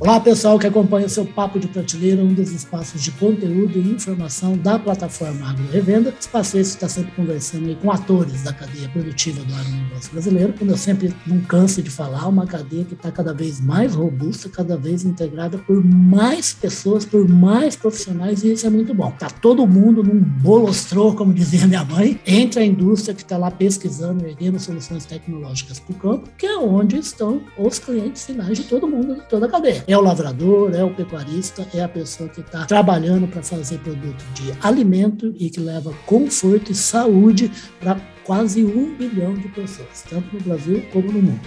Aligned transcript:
Olá, 0.00 0.18
pessoal 0.18 0.58
que 0.58 0.66
acompanha 0.66 1.06
o 1.06 1.08
seu 1.08 1.24
Papo 1.24 1.58
de 1.58 1.68
Prateleira, 1.68 2.20
um 2.20 2.34
dos 2.34 2.50
espaços 2.50 3.00
de 3.00 3.12
conteúdo 3.12 3.78
e 3.78 3.92
informação 3.92 4.56
da 4.58 4.76
plataforma 4.76 5.48
Agro 5.48 5.64
Revenda. 5.70 6.12
Espaço 6.18 6.58
esse 6.58 6.70
está 6.70 6.88
sempre 6.88 7.12
conversando 7.12 7.68
aí 7.68 7.76
com 7.76 7.92
atores 7.92 8.42
da 8.42 8.52
cadeia 8.52 8.88
produtiva 8.88 9.40
do 9.44 9.54
agronegócio 9.54 10.10
brasileiro, 10.10 10.52
como 10.58 10.72
eu 10.72 10.76
sempre 10.76 11.14
não 11.24 11.40
canso 11.42 11.80
de 11.80 11.90
falar, 11.90 12.26
uma 12.26 12.44
cadeia 12.44 12.84
que 12.84 12.94
está 12.94 13.12
cada 13.12 13.32
vez 13.32 13.60
mais 13.60 13.94
robusta, 13.94 14.48
cada 14.48 14.76
vez 14.76 15.04
integrada 15.04 15.58
por 15.58 15.82
mais 15.84 16.52
pessoas, 16.52 17.04
por 17.04 17.28
mais 17.28 17.76
profissionais, 17.76 18.42
e 18.42 18.52
isso 18.52 18.66
é 18.66 18.70
muito 18.70 18.92
bom. 18.92 19.10
Está 19.10 19.30
todo 19.30 19.64
mundo 19.64 20.02
num 20.02 20.18
bolostrô, 20.18 21.14
como 21.14 21.32
dizia 21.32 21.68
minha 21.68 21.84
mãe, 21.84 22.20
entre 22.26 22.60
a 22.60 22.66
indústria 22.66 23.14
que 23.14 23.22
está 23.22 23.38
lá 23.38 23.50
pesquisando, 23.50 24.26
erguendo 24.26 24.58
soluções 24.58 25.06
tecnológicas 25.06 25.78
para 25.78 25.94
o 25.94 25.98
campo, 25.98 26.28
que 26.36 26.46
é 26.46 26.58
onde 26.58 26.98
estão 26.98 27.40
os 27.56 27.78
clientes 27.78 28.24
finais 28.26 28.58
de 28.58 28.64
todo 28.64 28.88
mundo, 28.88 29.14
de 29.14 29.28
toda 29.28 29.46
a 29.46 29.48
cadeia 29.48 29.83
é 29.86 29.96
o 29.96 30.00
lavrador, 30.00 30.74
é 30.74 30.82
o 30.82 30.94
pecuarista, 30.94 31.66
é 31.74 31.82
a 31.82 31.88
pessoa 31.88 32.28
que 32.28 32.40
está 32.40 32.64
trabalhando 32.64 33.28
para 33.28 33.42
fazer 33.42 33.78
produto 33.78 34.24
de 34.34 34.52
alimento 34.62 35.34
e 35.38 35.50
que 35.50 35.60
leva 35.60 35.92
conforto 36.06 36.72
e 36.72 36.74
saúde 36.74 37.50
para 37.78 37.96
quase 38.24 38.64
um 38.64 38.96
bilhão 38.96 39.34
de 39.34 39.48
pessoas, 39.48 40.02
tanto 40.08 40.34
no 40.34 40.40
Brasil 40.40 40.82
como 40.92 41.12
no 41.12 41.22
mundo. 41.22 41.40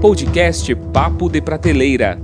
Podcast 0.00 0.74
Papo 0.94 1.28
de 1.28 1.42
Prateleira. 1.42 2.18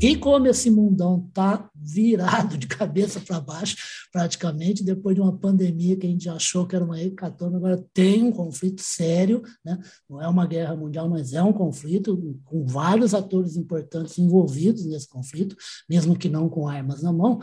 E 0.00 0.14
como 0.14 0.46
esse 0.46 0.70
mundão 0.70 1.28
tá 1.34 1.68
virado 1.74 2.56
de 2.58 2.66
cabeça 2.66 3.18
para 3.18 3.40
baixo, 3.40 3.76
praticamente, 4.16 4.82
depois 4.82 5.14
de 5.14 5.20
uma 5.20 5.36
pandemia 5.36 5.94
que 5.94 6.06
a 6.06 6.08
gente 6.08 6.26
achou 6.26 6.66
que 6.66 6.74
era 6.74 6.82
uma 6.82 6.98
hecatombe, 6.98 7.56
agora 7.56 7.84
tem 7.92 8.22
um 8.22 8.32
conflito 8.32 8.80
sério, 8.80 9.42
né? 9.62 9.78
não 10.08 10.22
é 10.22 10.26
uma 10.26 10.46
guerra 10.46 10.74
mundial, 10.74 11.06
mas 11.06 11.34
é 11.34 11.42
um 11.42 11.52
conflito 11.52 12.34
com 12.46 12.64
vários 12.64 13.12
atores 13.12 13.56
importantes 13.56 14.16
envolvidos 14.16 14.86
nesse 14.86 15.06
conflito, 15.06 15.54
mesmo 15.86 16.16
que 16.16 16.30
não 16.30 16.48
com 16.48 16.66
armas 16.66 17.02
na 17.02 17.12
mão. 17.12 17.40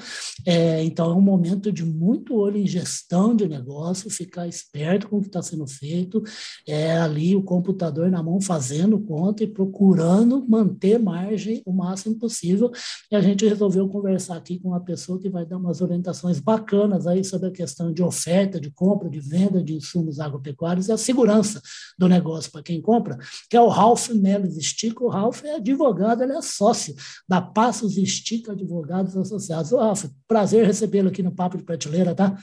É, 0.47 0.83
então, 0.83 1.11
é 1.11 1.13
um 1.13 1.21
momento 1.21 1.71
de 1.71 1.85
muito 1.85 2.35
olho 2.35 2.57
em 2.57 2.65
gestão 2.65 3.35
de 3.35 3.47
negócio, 3.47 4.09
ficar 4.09 4.47
esperto 4.47 5.07
com 5.07 5.17
o 5.17 5.21
que 5.21 5.27
está 5.27 5.43
sendo 5.43 5.67
feito, 5.67 6.23
é 6.67 6.97
ali 6.97 7.35
o 7.35 7.43
computador 7.43 8.09
na 8.09 8.23
mão 8.23 8.41
fazendo 8.41 8.99
conta 8.99 9.43
e 9.43 9.47
procurando 9.47 10.43
manter 10.49 10.97
margem 10.97 11.61
o 11.67 11.71
máximo 11.71 12.17
possível. 12.17 12.71
E 13.11 13.15
a 13.15 13.21
gente 13.21 13.47
resolveu 13.47 13.87
conversar 13.87 14.37
aqui 14.37 14.57
com 14.57 14.69
uma 14.69 14.81
pessoa 14.81 15.19
que 15.19 15.29
vai 15.29 15.45
dar 15.45 15.57
umas 15.57 15.79
orientações 15.79 16.39
bacanas 16.39 16.62
aí 17.07 17.23
sobre 17.23 17.49
a 17.49 17.51
questão 17.51 17.91
de 17.91 18.01
oferta, 18.01 18.59
de 18.59 18.71
compra, 18.71 19.09
de 19.09 19.19
venda 19.19 19.63
de 19.63 19.73
insumos 19.73 20.19
agropecuários 20.19 20.87
e 20.87 20.91
a 20.91 20.97
segurança 20.97 21.61
do 21.97 22.07
negócio 22.07 22.51
para 22.51 22.63
quem 22.63 22.81
compra, 22.81 23.17
que 23.49 23.57
é 23.57 23.61
o 23.61 23.67
Ralph 23.67 24.09
Melo 24.09 24.45
Estica. 24.45 25.03
O 25.03 25.09
Ralph 25.09 25.43
é 25.43 25.55
advogado, 25.55 26.23
ele 26.23 26.33
é 26.33 26.41
sócio 26.41 26.95
da 27.27 27.41
Passos 27.41 27.97
Estica 27.97 28.51
Advogados 28.51 29.17
Associados. 29.17 29.71
Ô, 29.71 29.77
Ralph, 29.77 30.05
prazer 30.27 30.65
recebê-lo 30.65 31.09
aqui 31.09 31.23
no 31.23 31.33
Papo 31.33 31.57
de 31.57 31.63
Prateleira, 31.63 32.13
tá? 32.13 32.37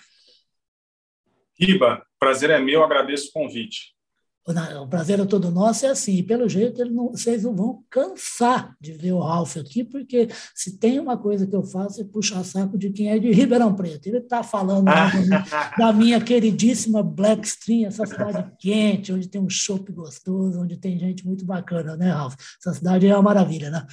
Riba, 1.59 2.03
prazer 2.19 2.51
é 2.51 2.59
meu, 2.59 2.83
agradeço 2.83 3.29
o 3.29 3.33
convite 3.33 4.00
o 4.47 4.89
prazer 4.89 5.21
é 5.21 5.25
todo 5.25 5.51
nosso, 5.51 5.87
é 5.87 5.91
assim, 5.91 6.17
e 6.17 6.23
pelo 6.23 6.49
jeito 6.49 6.85
não, 6.87 7.11
vocês 7.11 7.45
não 7.45 7.55
vão 7.55 7.85
cansar 7.91 8.75
de 8.81 8.93
ver 8.93 9.13
o 9.13 9.21
Ralph 9.21 9.57
aqui, 9.59 9.85
porque 9.85 10.29
se 10.55 10.79
tem 10.79 10.99
uma 10.99 11.17
coisa 11.17 11.47
que 11.47 11.55
eu 11.55 11.63
faço 11.63 12.01
é 12.01 12.05
puxar 12.05 12.43
saco 12.45 12.79
de 12.79 12.91
quem 12.91 13.11
é 13.11 13.19
de 13.19 13.31
Ribeirão 13.31 13.75
Preto. 13.75 14.07
Ele 14.07 14.19
está 14.19 14.43
falando 14.43 14.87
da 15.79 15.93
minha 15.93 16.21
queridíssima 16.21 17.03
Black 17.03 17.47
Stream, 17.47 17.87
essa 17.87 18.07
cidade 18.07 18.51
quente, 18.59 19.13
onde 19.13 19.29
tem 19.29 19.41
um 19.41 19.51
chopp 19.51 19.93
gostoso, 19.93 20.61
onde 20.61 20.77
tem 20.77 20.99
gente 20.99 21.27
muito 21.27 21.45
bacana, 21.45 21.97
né, 21.97 22.11
Ralph? 22.11 22.35
Essa 22.59 22.75
cidade 22.75 23.07
é 23.07 23.15
uma 23.15 23.23
maravilha, 23.23 23.71
né? 23.71 23.87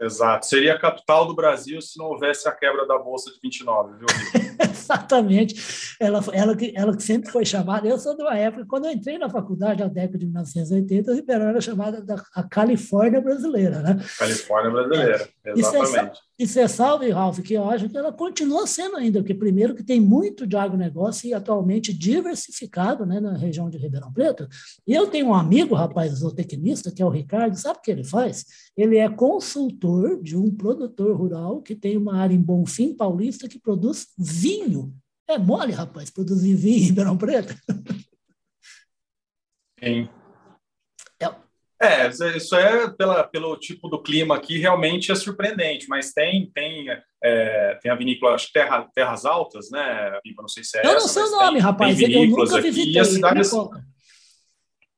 Exato. 0.00 0.46
Seria 0.46 0.74
a 0.74 0.78
capital 0.78 1.26
do 1.26 1.34
Brasil 1.34 1.80
se 1.80 1.98
não 1.98 2.06
houvesse 2.06 2.46
a 2.46 2.52
quebra 2.52 2.86
da 2.86 2.98
Bolsa 2.98 3.30
de 3.30 3.38
29, 3.42 3.98
viu, 3.98 4.06
Exatamente. 4.60 5.96
Ela, 5.98 6.22
ela, 6.32 6.56
ela 6.74 6.96
que 6.96 7.02
sempre 7.02 7.30
foi 7.30 7.44
chamada, 7.44 7.88
eu 7.88 7.98
sou 7.98 8.14
de 8.14 8.22
uma 8.22 8.36
época, 8.36 8.66
quando 8.68 8.84
eu 8.84 8.92
entrei 8.92 9.16
na 9.16 9.30
faculdade, 9.30 9.82
na 9.82 9.88
década 9.88 10.18
de 10.18 10.26
1980, 10.26 11.14
Ribeirão 11.14 11.48
era 11.48 11.60
chamada 11.60 12.02
da 12.02 12.22
a 12.34 12.42
Califórnia 12.42 13.20
brasileira, 13.20 13.80
né? 13.80 13.98
Califórnia 14.18 14.70
brasileira, 14.70 15.28
é. 15.44 15.52
exatamente. 15.58 16.20
E 16.38 16.46
você 16.46 16.68
salve, 16.68 17.10
Ralf, 17.10 17.38
que 17.38 17.54
eu 17.54 17.68
acho 17.68 17.88
que 17.88 17.96
ela 17.96 18.12
continua 18.12 18.66
sendo 18.66 18.96
ainda, 18.96 19.20
porque 19.20 19.32
primeiro 19.32 19.74
que 19.74 19.82
tem 19.82 19.98
muito 19.98 20.46
de 20.46 20.54
agronegócio 20.54 21.26
e 21.26 21.32
atualmente 21.32 21.94
diversificado 21.94 23.06
né, 23.06 23.18
na 23.18 23.38
região 23.38 23.70
de 23.70 23.78
Ribeirão 23.78 24.12
Preto. 24.12 24.46
E 24.86 24.92
eu 24.92 25.06
tenho 25.06 25.28
um 25.28 25.34
amigo, 25.34 25.74
rapaz, 25.74 26.12
zootecnista, 26.12 26.92
que 26.92 27.00
é 27.00 27.06
o 27.06 27.10
Ricardo, 27.10 27.56
sabe 27.56 27.78
o 27.78 27.82
que 27.82 27.90
ele 27.90 28.04
faz? 28.04 28.44
Ele 28.76 28.98
é 28.98 29.08
consultor 29.08 29.85
de 30.22 30.36
um 30.36 30.54
produtor 30.54 31.16
rural 31.16 31.62
que 31.62 31.74
tem 31.74 31.96
uma 31.96 32.16
área 32.16 32.34
em 32.34 32.42
Bonfim 32.42 32.94
Paulista 32.94 33.48
que 33.48 33.58
produz 33.58 34.08
vinho. 34.18 34.94
É 35.28 35.38
mole, 35.38 35.72
rapaz, 35.72 36.10
produzir 36.10 36.54
vinho 36.54 36.76
em 36.76 36.86
Ribeirão 36.86 37.18
Preto. 37.18 37.54
Sim. 39.82 40.08
É, 41.80 42.08
isso 42.08 42.56
é 42.56 42.90
pela, 42.90 43.22
pelo 43.24 43.54
tipo 43.58 43.86
do 43.88 44.02
clima 44.02 44.34
aqui, 44.34 44.58
realmente 44.58 45.12
é 45.12 45.14
surpreendente, 45.14 45.86
mas 45.88 46.10
tem 46.10 46.50
tem, 46.54 46.86
é, 47.22 47.78
tem 47.82 47.90
a 47.90 47.94
vinícola, 47.94 48.34
acho 48.34 48.46
que 48.46 48.54
Terra, 48.54 48.88
Terras 48.94 49.26
Altas, 49.26 49.70
né? 49.70 50.18
Não 50.38 50.48
sei 50.48 50.64
se 50.64 50.78
é 50.78 50.86
Eu 50.86 50.92
essa, 50.92 51.00
não 51.00 51.08
sei 51.08 51.22
o 51.22 51.30
nome, 51.32 51.52
tem, 51.52 51.60
rapaz, 51.60 51.98
tem 51.98 52.12
eu 52.12 52.30
nunca 52.30 52.60
visitei. 52.62 52.92
E 52.92 52.98
a 52.98 53.04
cidade, 53.04 53.40
é... 53.40 53.42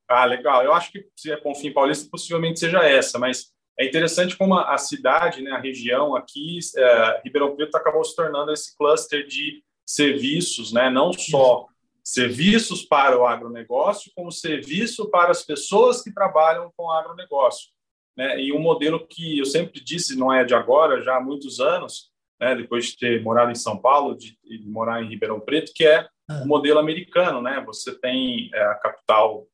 Ah, 0.09 0.25
legal. 0.25 0.63
Eu 0.63 0.73
acho 0.73 0.93
que 0.93 1.05
se 1.17 1.33
é 1.33 1.37
Confim 1.37 1.73
Paulista, 1.73 2.09
possivelmente 2.11 2.61
seja 2.61 2.79
essa, 2.85 3.19
mas 3.19 3.53
é 3.79 3.87
interessante 3.87 4.37
como 4.37 4.55
a, 4.55 4.75
a 4.75 4.79
cidade, 4.79 5.41
né, 5.41 5.53
a 5.53 5.61
região 5.61 6.17
aqui, 6.17 6.59
é, 6.77 7.23
Ribeirão 7.25 7.55
Preto 7.55 7.77
acabou 7.77 8.03
se 8.03 8.17
tornando 8.17 8.53
esse 8.53 8.77
cluster 8.77 9.27
de 9.27 9.63
serviços, 9.87 10.73
né, 10.73 10.91
não 10.91 11.13
só 11.13 11.67
serviços 12.03 12.83
para 12.83 13.19
o 13.19 13.27
agronegócio, 13.27 14.11
como 14.17 14.33
serviço 14.33 15.11
para 15.11 15.31
as 15.31 15.45
pessoas 15.45 16.03
que 16.03 16.13
trabalham 16.13 16.73
com 16.77 16.91
agronegócio. 16.91 17.69
Né? 18.17 18.41
E 18.43 18.53
um 18.53 18.59
modelo 18.59 19.07
que 19.07 19.39
eu 19.39 19.45
sempre 19.45 19.81
disse, 19.81 20.19
não 20.19 20.33
é 20.33 20.43
de 20.43 20.55
agora, 20.55 21.03
já 21.03 21.17
há 21.17 21.21
muitos 21.21 21.61
anos, 21.61 22.11
né, 22.41 22.57
depois 22.57 22.87
de 22.87 22.97
ter 22.97 23.23
morado 23.23 23.53
em 23.53 23.55
São 23.55 23.77
Paulo, 23.77 24.17
de, 24.17 24.37
de 24.43 24.67
morar 24.69 25.03
em 25.03 25.09
Ribeirão 25.09 25.39
Preto, 25.39 25.73
que 25.75 25.87
é 25.87 26.09
ah. 26.29 26.43
o 26.43 26.47
modelo 26.47 26.79
americano. 26.79 27.41
Né? 27.41 27.63
Você 27.67 27.97
tem 27.99 28.51
é, 28.53 28.61
a 28.65 28.75
capital 28.75 29.47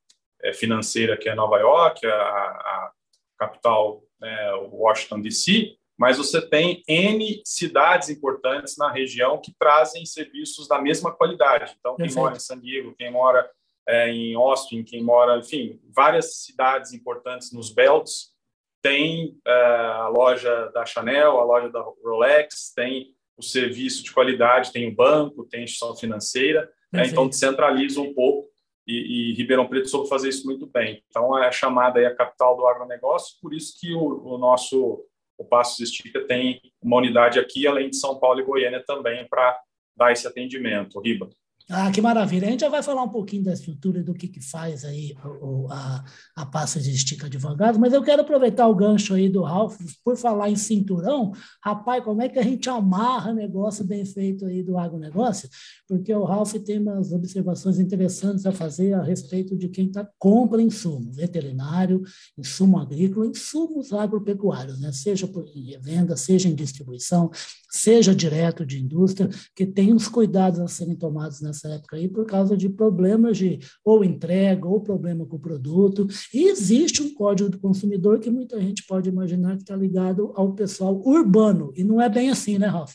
é, 0.42 0.52
financeira, 0.52 1.16
que 1.16 1.28
é 1.28 1.34
Nova 1.34 1.58
York, 1.58 2.06
a, 2.06 2.12
a 2.12 2.92
capital 3.38 4.02
é, 4.24 4.54
Washington, 4.54 5.20
D.C., 5.20 5.76
mas 5.96 6.18
você 6.18 6.42
tem 6.42 6.82
N 6.88 7.40
cidades 7.44 8.08
importantes 8.08 8.76
na 8.76 8.90
região 8.90 9.40
que 9.40 9.54
trazem 9.56 10.04
serviços 10.04 10.66
da 10.66 10.80
mesma 10.80 11.12
qualidade. 11.12 11.76
Então, 11.78 11.94
quem 11.94 12.12
mora 12.12 12.36
em 12.36 12.40
San 12.40 12.58
Diego, 12.58 12.94
quem 12.98 13.12
mora 13.12 13.48
é, 13.86 14.08
em 14.10 14.34
Austin, 14.34 14.82
quem 14.82 15.02
mora, 15.02 15.38
enfim, 15.38 15.80
várias 15.94 16.42
cidades 16.42 16.92
importantes 16.92 17.52
nos 17.52 17.70
belts, 17.70 18.34
tem 18.82 19.38
é, 19.46 19.52
a 19.52 20.08
loja 20.08 20.70
da 20.74 20.84
Chanel, 20.84 21.38
a 21.38 21.44
loja 21.44 21.70
da 21.70 21.80
Rolex, 21.80 22.72
tem 22.74 23.14
o 23.36 23.42
serviço 23.42 24.02
de 24.02 24.12
qualidade, 24.12 24.72
tem 24.72 24.88
o 24.88 24.94
banco, 24.94 25.44
tem 25.44 25.60
a 25.60 25.64
instituição 25.64 25.96
financeira, 25.96 26.70
né? 26.92 27.06
então 27.06 27.28
descentraliza 27.28 28.00
um 28.00 28.14
pouco 28.14 28.53
e, 28.86 29.30
e, 29.30 29.34
Ribeirão 29.34 29.66
Preto 29.66 29.88
soube 29.88 30.08
fazer 30.08 30.28
isso 30.28 30.46
muito 30.46 30.66
bem. 30.66 31.02
Então, 31.08 31.36
é 31.42 31.50
chamada 31.50 31.98
aí 31.98 32.06
a 32.06 32.14
capital 32.14 32.56
do 32.56 32.66
agronegócio, 32.66 33.36
por 33.40 33.54
isso 33.54 33.78
que 33.80 33.94
o, 33.94 34.34
o 34.34 34.38
nosso 34.38 35.04
o 35.36 35.44
Passos 35.44 35.80
Estica 35.80 36.20
tem 36.26 36.60
uma 36.80 36.98
unidade 36.98 37.38
aqui, 37.38 37.66
além 37.66 37.90
de 37.90 37.96
São 37.96 38.18
Paulo 38.18 38.40
e 38.40 38.44
Goiânia 38.44 38.82
também, 38.86 39.26
para 39.26 39.58
dar 39.96 40.12
esse 40.12 40.26
atendimento. 40.26 41.00
Riba. 41.00 41.28
Ah, 41.70 41.90
que 41.90 41.98
maravilha. 41.98 42.46
A 42.46 42.50
gente 42.50 42.60
já 42.60 42.68
vai 42.68 42.82
falar 42.82 43.02
um 43.02 43.08
pouquinho 43.08 43.42
da 43.42 43.52
estrutura 43.54 44.02
do 44.02 44.12
que, 44.12 44.28
que 44.28 44.40
faz 44.40 44.84
aí 44.84 45.14
o, 45.40 45.66
a, 45.70 46.04
a 46.36 46.44
pasta 46.44 46.78
de 46.78 46.90
estica 46.90 47.24
advogado, 47.26 47.80
mas 47.80 47.94
eu 47.94 48.02
quero 48.02 48.20
aproveitar 48.20 48.68
o 48.68 48.74
gancho 48.74 49.14
aí 49.14 49.30
do 49.30 49.42
Ralph, 49.42 49.78
por 50.04 50.14
falar 50.14 50.50
em 50.50 50.56
cinturão, 50.56 51.32
rapaz, 51.64 52.04
como 52.04 52.20
é 52.20 52.28
que 52.28 52.38
a 52.38 52.42
gente 52.42 52.68
amarra 52.68 53.32
negócio 53.32 53.82
bem 53.82 54.04
feito 54.04 54.44
aí 54.44 54.62
do 54.62 54.76
agronegócio? 54.76 55.48
Porque 55.88 56.14
o 56.14 56.24
Ralph 56.24 56.52
tem 56.52 56.78
umas 56.80 57.12
observações 57.12 57.78
interessantes 57.78 58.44
a 58.44 58.52
fazer 58.52 58.92
a 58.92 59.02
respeito 59.02 59.56
de 59.56 59.70
quem 59.70 59.90
tá, 59.90 60.06
compra 60.18 60.60
insumo, 60.60 61.12
veterinário, 61.12 62.02
insumo 62.36 62.78
agrícola, 62.78 63.26
insumos 63.26 63.90
agropecuários, 63.90 64.78
né? 64.80 64.92
seja 64.92 65.26
por 65.26 65.46
em 65.54 65.80
venda, 65.80 66.14
seja 66.14 66.46
em 66.46 66.54
distribuição, 66.54 67.30
seja 67.74 68.14
direto 68.14 68.64
de 68.64 68.80
indústria, 68.80 69.28
que 69.54 69.66
tem 69.66 69.92
os 69.92 70.06
cuidados 70.06 70.60
a 70.60 70.68
serem 70.68 70.94
tomados 70.94 71.40
nessa 71.40 71.68
época 71.68 71.96
aí 71.96 72.08
por 72.08 72.24
causa 72.24 72.56
de 72.56 72.68
problemas 72.68 73.36
de 73.36 73.58
ou 73.84 74.04
entrega 74.04 74.68
ou 74.68 74.80
problema 74.80 75.26
com 75.26 75.36
o 75.36 75.40
produto. 75.40 76.06
E 76.32 76.48
existe 76.48 77.02
um 77.02 77.12
código 77.12 77.50
do 77.50 77.58
consumidor 77.58 78.20
que 78.20 78.30
muita 78.30 78.60
gente 78.60 78.86
pode 78.86 79.08
imaginar 79.08 79.56
que 79.56 79.62
está 79.62 79.74
ligado 79.74 80.32
ao 80.36 80.54
pessoal 80.54 81.02
urbano. 81.04 81.72
E 81.74 81.82
não 81.82 82.00
é 82.00 82.08
bem 82.08 82.30
assim, 82.30 82.58
né, 82.58 82.68
Ralf? 82.68 82.94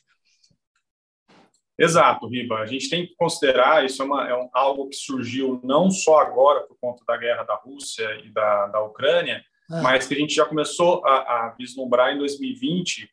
Exato, 1.77 2.27
Riba. 2.27 2.59
A 2.59 2.65
gente 2.65 2.89
tem 2.89 3.05
que 3.05 3.15
considerar, 3.15 3.85
isso 3.85 4.01
é, 4.01 4.05
uma, 4.05 4.29
é 4.29 4.35
um, 4.35 4.49
algo 4.53 4.87
que 4.87 4.95
surgiu 4.95 5.59
não 5.61 5.91
só 5.91 6.19
agora 6.19 6.61
por 6.61 6.77
conta 6.79 7.03
da 7.05 7.17
guerra 7.17 7.43
da 7.43 7.55
Rússia 7.55 8.07
e 8.23 8.31
da, 8.31 8.67
da 8.67 8.81
Ucrânia, 8.81 9.43
ah. 9.69 9.81
mas 9.81 10.07
que 10.07 10.13
a 10.13 10.17
gente 10.17 10.33
já 10.33 10.45
começou 10.45 11.05
a, 11.05 11.17
a 11.47 11.55
vislumbrar 11.57 12.13
em 12.13 12.17
2020 12.17 13.09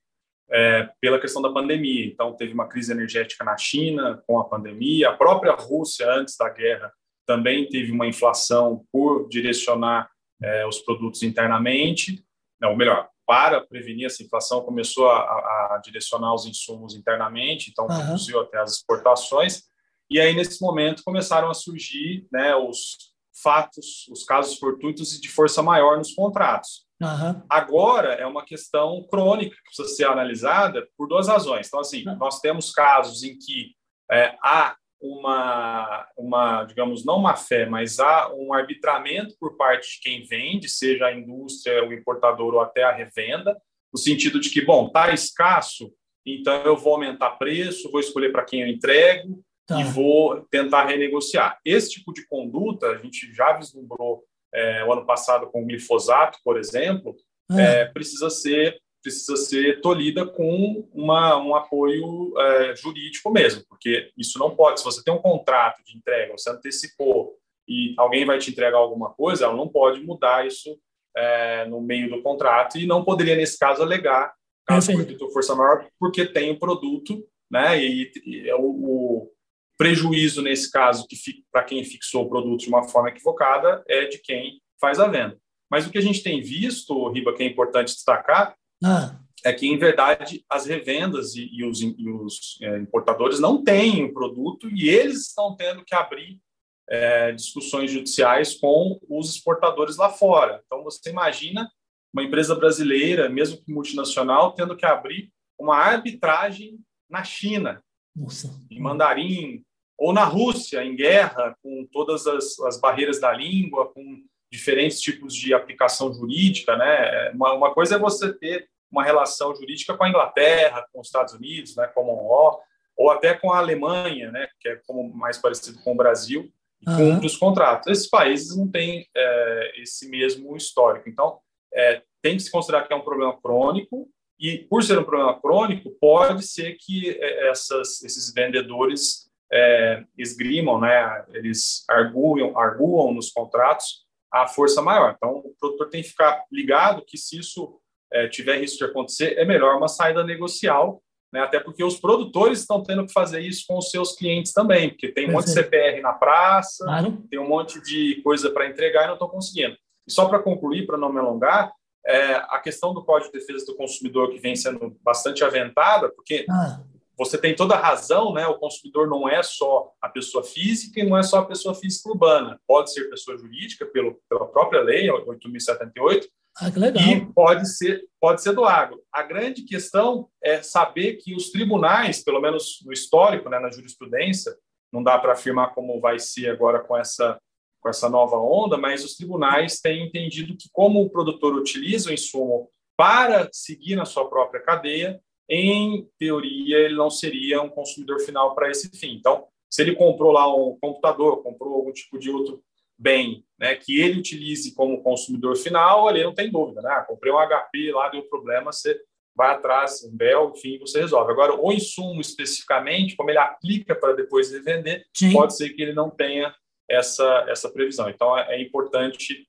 é, 0.50 0.88
pela 1.00 1.20
questão 1.20 1.42
da 1.42 1.52
pandemia. 1.52 2.06
Então, 2.06 2.34
teve 2.34 2.52
uma 2.52 2.68
crise 2.68 2.92
energética 2.92 3.44
na 3.44 3.56
China 3.56 4.22
com 4.26 4.38
a 4.38 4.44
pandemia, 4.44 5.10
a 5.10 5.16
própria 5.16 5.52
Rússia, 5.52 6.10
antes 6.12 6.36
da 6.36 6.48
guerra, 6.48 6.92
também 7.26 7.68
teve 7.68 7.90
uma 7.90 8.06
inflação 8.06 8.84
por 8.92 9.28
direcionar 9.28 10.08
é, 10.42 10.66
os 10.66 10.78
produtos 10.78 11.22
internamente, 11.22 12.24
não, 12.60 12.70
ou 12.70 12.76
melhor, 12.76 13.08
para 13.26 13.60
prevenir 13.60 14.06
essa 14.06 14.22
inflação, 14.22 14.62
começou 14.62 15.08
a, 15.10 15.74
a 15.74 15.80
direcionar 15.82 16.32
os 16.32 16.46
insumos 16.46 16.94
internamente, 16.94 17.70
então 17.70 17.86
uhum. 17.86 17.96
reduziu 17.96 18.40
até 18.40 18.58
as 18.58 18.76
exportações. 18.76 19.64
E 20.08 20.20
aí, 20.20 20.32
nesse 20.34 20.62
momento, 20.62 21.02
começaram 21.04 21.50
a 21.50 21.54
surgir 21.54 22.28
né, 22.30 22.54
os 22.54 23.12
fatos, 23.42 24.06
os 24.08 24.24
casos 24.24 24.56
fortuitos 24.56 25.12
e 25.14 25.20
de 25.20 25.28
força 25.28 25.62
maior 25.62 25.98
nos 25.98 26.14
contratos. 26.14 26.85
Uhum. 27.00 27.42
Agora, 27.48 28.14
é 28.14 28.26
uma 28.26 28.44
questão 28.44 29.06
crônica 29.10 29.54
que 29.54 29.62
precisa 29.62 29.88
ser 29.88 30.06
analisada 30.06 30.88
por 30.96 31.06
duas 31.06 31.28
razões. 31.28 31.66
Então, 31.66 31.80
assim, 31.80 32.06
uhum. 32.06 32.16
nós 32.16 32.40
temos 32.40 32.70
casos 32.70 33.22
em 33.22 33.36
que 33.36 33.74
é, 34.10 34.34
há 34.42 34.76
uma, 35.00 36.08
uma, 36.16 36.64
digamos, 36.64 37.04
não 37.04 37.18
uma 37.18 37.36
fé, 37.36 37.66
mas 37.66 38.00
há 38.00 38.32
um 38.34 38.52
arbitramento 38.52 39.34
por 39.38 39.56
parte 39.56 39.94
de 39.94 40.00
quem 40.00 40.24
vende, 40.24 40.68
seja 40.68 41.06
a 41.06 41.14
indústria, 41.14 41.86
o 41.86 41.92
importador 41.92 42.54
ou 42.54 42.60
até 42.60 42.82
a 42.82 42.92
revenda, 42.92 43.56
no 43.92 43.98
sentido 43.98 44.40
de 44.40 44.50
que, 44.50 44.64
bom, 44.64 44.86
está 44.86 45.12
escasso, 45.12 45.92
então 46.24 46.62
eu 46.62 46.76
vou 46.76 46.94
aumentar 46.94 47.32
preço, 47.32 47.90
vou 47.90 48.00
escolher 48.00 48.32
para 48.32 48.44
quem 48.44 48.62
eu 48.62 48.68
entrego 48.68 49.42
tá. 49.66 49.80
e 49.80 49.84
vou 49.84 50.40
tentar 50.50 50.84
renegociar. 50.86 51.58
Esse 51.64 51.90
tipo 51.90 52.12
de 52.12 52.26
conduta 52.26 52.88
a 52.88 52.98
gente 52.98 53.32
já 53.32 53.52
vislumbrou 53.52 54.24
é, 54.56 54.84
o 54.84 54.92
ano 54.92 55.04
passado 55.04 55.46
com 55.48 55.62
o 55.62 55.66
glifosato, 55.66 56.38
por 56.42 56.58
exemplo, 56.58 57.14
é. 57.52 57.82
É, 57.82 57.84
precisa 57.84 58.30
ser 58.30 58.80
precisa 59.02 59.36
ser 59.36 59.80
tolhida 59.80 60.26
com 60.26 60.88
uma, 60.92 61.40
um 61.40 61.54
apoio 61.54 62.34
é, 62.40 62.74
jurídico 62.74 63.30
mesmo, 63.30 63.62
porque 63.68 64.10
isso 64.18 64.36
não 64.36 64.56
pode. 64.56 64.80
Se 64.80 64.84
você 64.84 65.00
tem 65.00 65.14
um 65.14 65.22
contrato 65.22 65.80
de 65.84 65.96
entrega, 65.96 66.36
você 66.36 66.50
antecipou 66.50 67.36
e 67.68 67.94
alguém 67.96 68.24
vai 68.24 68.38
te 68.38 68.50
entregar 68.50 68.78
alguma 68.78 69.10
coisa, 69.10 69.44
ela 69.44 69.54
não 69.54 69.68
pode 69.68 70.00
mudar 70.00 70.44
isso 70.44 70.76
é, 71.16 71.64
no 71.66 71.80
meio 71.80 72.10
do 72.10 72.20
contrato 72.20 72.78
e 72.78 72.86
não 72.86 73.04
poderia, 73.04 73.36
nesse 73.36 73.56
caso, 73.56 73.80
alegar 73.80 74.34
caso 74.66 74.92
de 75.04 75.16
força 75.32 75.54
maior, 75.54 75.86
porque 76.00 76.26
tem 76.26 76.50
o 76.50 76.58
produto, 76.58 77.24
né? 77.48 77.80
E, 77.80 78.10
e 78.24 78.52
o, 78.54 78.64
o, 78.64 79.32
prejuízo, 79.76 80.42
nesse 80.42 80.70
caso, 80.70 81.06
que 81.06 81.16
para 81.52 81.64
quem 81.64 81.84
fixou 81.84 82.24
o 82.24 82.28
produto 82.28 82.60
de 82.60 82.68
uma 82.68 82.88
forma 82.88 83.10
equivocada, 83.10 83.84
é 83.88 84.06
de 84.06 84.18
quem 84.18 84.60
faz 84.80 84.98
a 84.98 85.06
venda. 85.06 85.38
Mas 85.70 85.86
o 85.86 85.90
que 85.90 85.98
a 85.98 86.02
gente 86.02 86.22
tem 86.22 86.40
visto, 86.40 87.08
Riba, 87.10 87.34
que 87.34 87.42
é 87.42 87.46
importante 87.46 87.94
destacar, 87.94 88.56
ah. 88.84 89.18
É 89.44 89.52
que, 89.52 89.66
em 89.66 89.78
verdade, 89.78 90.44
as 90.50 90.66
revendas 90.66 91.36
e, 91.36 91.48
e 91.52 91.64
os, 91.64 91.80
e 91.80 92.08
os 92.08 92.58
é, 92.62 92.78
importadores 92.78 93.38
não 93.38 93.62
têm 93.62 94.04
o 94.04 94.12
produto 94.12 94.68
e 94.68 94.88
eles 94.88 95.28
estão 95.28 95.54
tendo 95.54 95.84
que 95.84 95.94
abrir 95.94 96.40
é, 96.88 97.32
discussões 97.32 97.90
judiciais 97.90 98.54
com 98.54 98.98
os 99.08 99.30
exportadores 99.30 99.96
lá 99.96 100.08
fora. 100.08 100.62
Então, 100.66 100.82
você 100.82 101.10
imagina 101.10 101.70
uma 102.12 102.24
empresa 102.24 102.54
brasileira, 102.54 103.28
mesmo 103.28 103.62
que 103.62 103.72
multinacional, 103.72 104.52
tendo 104.52 104.76
que 104.76 104.86
abrir 104.86 105.30
uma 105.58 105.76
arbitragem 105.76 106.78
na 107.08 107.22
China, 107.22 107.82
Nossa. 108.16 108.50
em 108.70 108.80
mandarim, 108.80 109.62
ou 109.98 110.12
na 110.12 110.24
Rússia, 110.24 110.82
em 110.82 110.96
guerra, 110.96 111.56
com 111.62 111.86
todas 111.92 112.26
as, 112.26 112.58
as 112.60 112.80
barreiras 112.80 113.20
da 113.20 113.32
língua, 113.32 113.92
com 113.92 114.22
diferentes 114.50 115.00
tipos 115.00 115.34
de 115.34 115.52
aplicação 115.52 116.12
jurídica, 116.12 116.76
né? 116.76 117.30
Uma, 117.32 117.52
uma 117.52 117.74
coisa 117.74 117.96
é 117.96 117.98
você 117.98 118.32
ter 118.32 118.68
uma 118.90 119.04
relação 119.04 119.54
jurídica 119.54 119.96
com 119.96 120.04
a 120.04 120.08
Inglaterra, 120.08 120.86
com 120.92 121.00
os 121.00 121.08
Estados 121.08 121.34
Unidos, 121.34 121.76
né, 121.76 121.86
como 121.88 122.12
o 122.12 122.60
ou 122.96 123.10
até 123.10 123.34
com 123.34 123.52
a 123.52 123.58
Alemanha, 123.58 124.30
né, 124.30 124.48
que 124.58 124.68
é 124.68 124.76
como 124.86 125.12
mais 125.14 125.36
parecido 125.36 125.78
com 125.82 125.92
o 125.92 125.96
Brasil, 125.96 126.50
e 126.80 126.88
uhum. 126.88 126.96
cumpre 126.96 127.26
os 127.26 127.36
contratos. 127.36 127.88
Esses 127.88 128.08
países 128.08 128.56
não 128.56 128.70
têm 128.70 129.06
é, 129.14 129.82
esse 129.82 130.08
mesmo 130.08 130.56
histórico. 130.56 131.08
Então, 131.08 131.38
é, 131.74 132.02
tem 132.22 132.36
que 132.36 132.42
se 132.42 132.50
considerar 132.50 132.86
que 132.86 132.92
é 132.92 132.96
um 132.96 133.04
problema 133.04 133.38
crônico, 133.38 134.08
e 134.38 134.58
por 134.58 134.82
ser 134.82 134.98
um 134.98 135.04
problema 135.04 135.40
crônico, 135.40 135.90
pode 136.00 136.46
ser 136.46 136.76
que 136.78 137.10
é, 137.10 137.48
essas, 137.48 138.02
esses 138.02 138.32
vendedores 138.32 139.30
é, 139.52 140.04
esgrimam, 140.16 140.80
né, 140.80 141.24
eles 141.32 141.84
arguam, 141.88 142.58
arguam 142.58 143.14
nos 143.14 143.30
contratos 143.30 144.04
a 144.32 144.46
força 144.46 144.82
maior. 144.82 145.14
Então, 145.16 145.38
o 145.38 145.54
produtor 145.58 145.88
tem 145.88 146.02
que 146.02 146.10
ficar 146.10 146.44
ligado 146.52 147.04
que 147.06 147.16
se 147.16 147.38
isso 147.38 147.80
é, 148.12 148.28
tiver 148.28 148.58
risco 148.58 148.78
de 148.78 148.84
acontecer, 148.84 149.38
é 149.38 149.44
melhor 149.44 149.76
uma 149.76 149.88
saída 149.88 150.22
negocial, 150.24 151.02
né? 151.32 151.40
até 151.40 151.58
porque 151.58 151.82
os 151.82 151.98
produtores 151.98 152.60
estão 152.60 152.82
tendo 152.82 153.06
que 153.06 153.12
fazer 153.12 153.40
isso 153.40 153.64
com 153.66 153.78
os 153.78 153.90
seus 153.90 154.14
clientes 154.16 154.52
também, 154.52 154.90
porque 154.90 155.08
tem 155.08 155.28
um 155.28 155.32
monte 155.32 155.46
de 155.46 155.52
CPR 155.52 156.00
na 156.00 156.12
praça, 156.12 156.84
claro. 156.84 157.22
tem 157.30 157.38
um 157.38 157.48
monte 157.48 157.80
de 157.80 158.20
coisa 158.22 158.50
para 158.50 158.66
entregar 158.66 159.04
e 159.04 159.06
não 159.06 159.14
estão 159.14 159.28
conseguindo. 159.28 159.76
E 160.06 160.12
só 160.12 160.28
para 160.28 160.38
concluir, 160.38 160.86
para 160.86 160.98
não 160.98 161.12
me 161.12 161.18
alongar, 161.18 161.72
é, 162.06 162.34
a 162.48 162.58
questão 162.58 162.94
do 162.94 163.04
Código 163.04 163.32
de 163.32 163.38
Defesa 163.38 163.66
do 163.66 163.76
Consumidor 163.76 164.30
que 164.30 164.38
vem 164.38 164.54
sendo 164.54 164.96
bastante 165.02 165.42
aventada, 165.44 166.08
porque 166.10 166.46
ah 166.48 166.80
você 167.18 167.38
tem 167.38 167.56
toda 167.56 167.74
a 167.74 167.80
razão, 167.80 168.34
né? 168.34 168.46
O 168.46 168.58
consumidor 168.58 169.08
não 169.08 169.28
é 169.28 169.42
só 169.42 169.90
a 170.02 170.08
pessoa 170.08 170.44
física 170.44 171.00
e 171.00 171.08
não 171.08 171.16
é 171.16 171.22
só 171.22 171.38
a 171.38 171.44
pessoa 171.46 171.74
física 171.74 172.10
urbana. 172.10 172.60
Pode 172.66 172.92
ser 172.92 173.08
pessoa 173.08 173.38
jurídica 173.38 173.86
pelo, 173.86 174.20
pela 174.28 174.46
própria 174.46 174.82
lei 174.82 175.08
8.078 175.08 176.24
ah, 176.58 176.70
que 176.70 176.78
legal. 176.78 177.02
e 177.02 177.26
pode 177.32 177.68
ser 177.74 178.06
pode 178.20 178.42
ser 178.42 178.52
do 178.52 178.64
agro. 178.64 179.02
A 179.10 179.22
grande 179.22 179.62
questão 179.62 180.28
é 180.42 180.62
saber 180.62 181.14
que 181.14 181.34
os 181.34 181.50
tribunais, 181.50 182.22
pelo 182.22 182.40
menos 182.40 182.82
no 182.84 182.92
histórico, 182.92 183.48
né, 183.48 183.58
na 183.58 183.70
jurisprudência, 183.70 184.54
não 184.92 185.02
dá 185.02 185.18
para 185.18 185.32
afirmar 185.32 185.74
como 185.74 186.00
vai 186.00 186.18
ser 186.18 186.50
agora 186.50 186.80
com 186.80 186.96
essa 186.96 187.38
com 187.86 187.90
essa 187.90 188.10
nova 188.10 188.36
onda, 188.36 188.76
mas 188.76 189.04
os 189.04 189.14
tribunais 189.14 189.78
têm 189.80 190.04
entendido 190.04 190.56
que 190.56 190.68
como 190.72 191.00
o 191.00 191.08
produtor 191.08 191.54
utiliza 191.54 192.10
o 192.10 192.12
insumo 192.12 192.68
para 192.96 193.48
seguir 193.52 193.94
na 193.94 194.04
sua 194.04 194.28
própria 194.28 194.60
cadeia, 194.60 195.20
em 195.48 196.04
teoria, 196.18 196.78
ele 196.78 196.96
não 196.96 197.08
seria 197.08 197.62
um 197.62 197.68
consumidor 197.68 198.18
final 198.18 198.56
para 198.56 198.68
esse 198.68 198.90
fim. 198.98 199.14
Então, 199.14 199.46
se 199.70 199.82
ele 199.82 199.94
comprou 199.94 200.32
lá 200.32 200.52
um 200.52 200.76
computador, 200.80 201.44
comprou 201.44 201.74
algum 201.74 201.92
tipo 201.92 202.18
de 202.18 202.28
outro 202.28 202.60
bem, 202.98 203.44
né, 203.56 203.76
que 203.76 204.00
ele 204.00 204.18
utilize 204.18 204.74
como 204.74 205.00
consumidor 205.00 205.54
final, 205.54 206.08
ali 206.08 206.24
não 206.24 206.34
tem 206.34 206.50
dúvida, 206.50 206.82
né? 206.82 206.90
Ah, 206.90 207.04
comprei 207.04 207.32
um 207.32 207.38
HP 207.38 207.92
lá, 207.92 208.08
deu 208.08 208.22
problema, 208.22 208.72
você 208.72 208.98
vai 209.32 209.50
atrás, 209.50 210.02
um 210.02 210.16
Bell, 210.16 210.52
enfim, 210.56 210.76
você 210.80 210.98
resolve. 210.98 211.30
Agora, 211.30 211.54
o 211.54 211.70
insumo 211.70 212.20
especificamente, 212.20 213.14
como 213.14 213.30
ele 213.30 213.38
aplica 213.38 213.94
para 213.94 214.14
depois 214.14 214.50
revender, 214.50 215.04
pode 215.32 215.56
ser 215.56 215.68
que 215.70 215.82
ele 215.82 215.92
não 215.92 216.10
tenha 216.10 216.52
essa, 216.88 217.44
essa 217.48 217.70
previsão. 217.70 218.08
Então, 218.08 218.36
é, 218.38 218.56
é 218.56 218.62
importante 218.62 219.46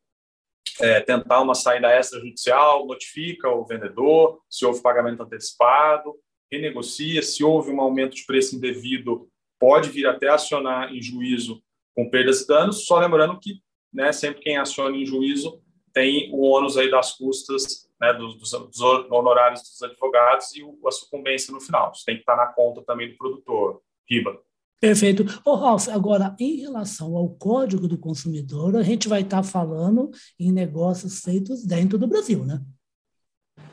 é, 0.80 1.00
tentar 1.02 1.42
uma 1.42 1.56
saída 1.56 1.98
extrajudicial, 1.98 2.86
notifica 2.86 3.50
o 3.50 3.66
vendedor 3.66 4.42
se 4.50 4.66
houve 4.66 4.82
pagamento 4.82 5.24
antecipado, 5.24 6.16
renegocia, 6.52 7.22
se 7.22 7.44
houve 7.44 7.72
um 7.72 7.82
aumento 7.82 8.16
de 8.16 8.26
preço 8.26 8.56
indevido, 8.56 9.28
pode 9.60 9.90
vir 9.90 10.06
até 10.08 10.30
acionar 10.30 10.94
em 10.94 11.02
juízo 11.02 11.62
com 11.96 12.10
perdas 12.10 12.42
e 12.42 12.48
danos, 12.48 12.86
só 12.86 13.00
lembrando 13.00 13.40
que 13.40 13.60
né, 13.92 14.12
sempre 14.12 14.42
quem 14.42 14.58
aciona 14.58 14.96
em 14.96 15.06
juízo 15.06 15.62
tem 15.94 16.30
o 16.32 16.42
ônus 16.44 16.78
aí 16.78 16.92
das 16.92 17.14
custas, 17.18 17.90
né, 18.00 18.14
dos, 18.14 18.38
dos, 18.38 18.80
honorários 19.10 19.64
dos 19.64 19.82
advogados 19.82 20.56
e 20.56 20.62
a 20.86 20.92
sucumbência 20.92 21.52
no 21.52 21.60
final. 21.60 21.92
Isso 21.92 22.06
tem 22.06 22.16
que 22.16 22.22
estar 22.22 22.36
na 22.36 22.46
conta 22.46 22.84
também 22.84 23.10
do 23.10 23.18
produtor. 23.18 23.82
Riba. 24.08 24.40
Perfeito. 24.80 25.26
Ô, 25.44 25.56
Ralf, 25.56 25.88
agora, 25.90 26.36
em 26.40 26.58
relação 26.58 27.16
ao 27.16 27.30
Código 27.30 27.88
do 27.88 27.98
Consumidor, 27.98 28.76
a 28.76 28.84
gente 28.84 29.08
vai 29.08 29.22
estar 29.22 29.42
falando 29.42 30.12
em 30.40 30.52
negócios 30.52 31.22
feitos 31.22 31.66
dentro 31.66 31.98
do 31.98 32.08
Brasil, 32.08 32.46
né? 32.46 32.62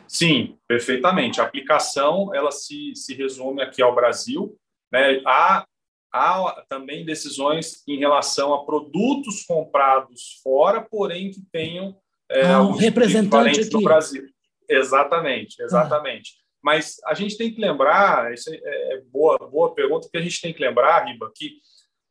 Sim, 0.09 0.57
perfeitamente. 0.67 1.41
A 1.41 1.45
aplicação, 1.45 2.35
ela 2.35 2.51
se, 2.51 2.95
se 2.95 3.15
resume 3.15 3.63
aqui 3.63 3.83
ao 3.83 3.95
Brasil. 3.95 4.57
Né? 4.91 5.21
Há, 5.27 5.67
há 6.13 6.65
também 6.69 7.05
decisões 7.05 7.83
em 7.87 7.99
relação 7.99 8.55
a 8.55 8.65
produtos 8.65 9.45
comprados 9.45 10.41
fora, 10.43 10.81
porém 10.81 11.31
que 11.31 11.43
tenham 11.53 11.97
é, 12.31 12.47
ah, 12.47 12.63
um 12.63 12.73
representante 12.73 13.61
aqui. 13.61 13.73
no 13.73 13.83
Brasil. 13.83 14.25
Exatamente, 14.69 15.63
exatamente. 15.63 16.33
Ah. 16.39 16.44
Mas 16.65 16.97
a 17.05 17.13
gente 17.13 17.37
tem 17.37 17.53
que 17.53 17.61
lembrar, 17.61 18.33
isso 18.33 18.51
é, 18.51 18.57
é 18.57 19.01
boa, 19.13 19.37
boa 19.37 19.75
pergunta, 19.75 20.09
que 20.11 20.17
a 20.17 20.23
gente 20.23 20.41
tem 20.41 20.55
que 20.55 20.63
lembrar, 20.63 21.05
Riba, 21.05 21.31
que 21.37 21.59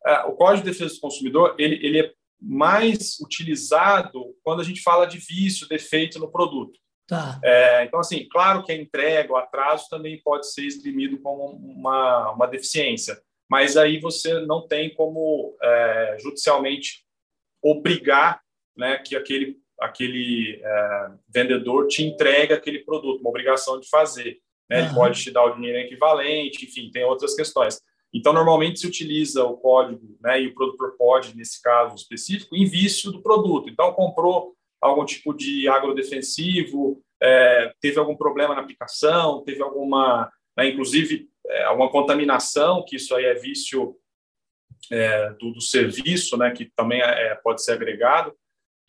uh, 0.05 0.29
o 0.29 0.33
Código 0.33 0.63
de 0.63 0.71
Defesa 0.71 0.93
do 0.93 0.99
Consumidor 0.99 1.55
ele, 1.57 1.83
ele 1.83 2.01
é 2.01 2.13
mais 2.39 3.19
utilizado 3.19 4.35
quando 4.43 4.61
a 4.61 4.63
gente 4.63 4.83
fala 4.83 5.07
de 5.07 5.17
vício, 5.17 5.67
defeito 5.67 6.19
no 6.19 6.31
produto. 6.31 6.79
Tá. 7.07 7.39
É, 7.43 7.83
então, 7.83 7.99
assim, 7.99 8.27
claro 8.29 8.63
que 8.63 8.71
a 8.71 8.75
entrega, 8.75 9.33
o 9.33 9.37
atraso 9.37 9.87
também 9.89 10.21
pode 10.21 10.51
ser 10.51 10.65
esgrimido 10.65 11.19
como 11.19 11.45
uma, 11.45 12.31
uma 12.31 12.45
deficiência, 12.45 13.19
mas 13.49 13.75
aí 13.75 13.99
você 13.99 14.39
não 14.41 14.67
tem 14.67 14.93
como 14.93 15.57
é, 15.63 16.17
judicialmente 16.21 17.03
obrigar 17.59 18.39
né, 18.77 18.99
que 18.99 19.15
aquele, 19.15 19.57
aquele 19.83 20.61
é, 20.63 21.11
vendedor 21.27 21.87
te 21.87 22.03
entregue 22.03 22.53
aquele 22.53 22.79
produto, 22.79 23.19
uma 23.19 23.29
obrigação 23.29 23.79
de 23.79 23.89
fazer. 23.89 24.39
Né? 24.69 24.79
Uhum. 24.79 24.85
Ele 24.85 24.95
pode 24.95 25.21
te 25.21 25.31
dar 25.31 25.43
o 25.43 25.55
dinheiro 25.55 25.77
equivalente, 25.79 26.65
enfim, 26.65 26.89
tem 26.91 27.03
outras 27.03 27.35
questões. 27.35 27.79
Então, 28.13 28.31
normalmente 28.31 28.79
se 28.79 28.87
utiliza 28.87 29.43
o 29.43 29.57
código, 29.57 30.17
né, 30.21 30.41
e 30.41 30.47
o 30.47 30.53
produtor 30.53 30.95
pode, 30.97 31.35
nesse 31.35 31.61
caso 31.61 31.95
específico, 31.95 32.55
em 32.55 32.65
vício 32.65 33.11
do 33.11 33.21
produto. 33.21 33.69
Então, 33.69 33.91
comprou 33.91 34.53
algum 34.79 35.03
tipo 35.03 35.33
de 35.33 35.67
agrodefensivo, 35.67 37.01
é, 37.21 37.73
teve 37.81 37.97
algum 37.97 38.15
problema 38.15 38.53
na 38.53 38.61
aplicação, 38.61 39.43
teve 39.43 39.63
alguma, 39.63 40.31
né, 40.55 40.69
inclusive, 40.69 41.27
é, 41.47 41.63
alguma 41.63 41.89
contaminação, 41.89 42.85
que 42.87 42.97
isso 42.97 43.15
aí 43.15 43.25
é 43.25 43.33
vício 43.33 43.95
é, 44.91 45.31
do, 45.31 45.51
do, 45.51 45.61
serviço, 45.61 46.37
né, 46.37 46.51
que 46.51 46.71
também 46.75 47.01
é, 47.01 47.33
pode 47.43 47.63
ser 47.63 47.71
agregado. 47.71 48.33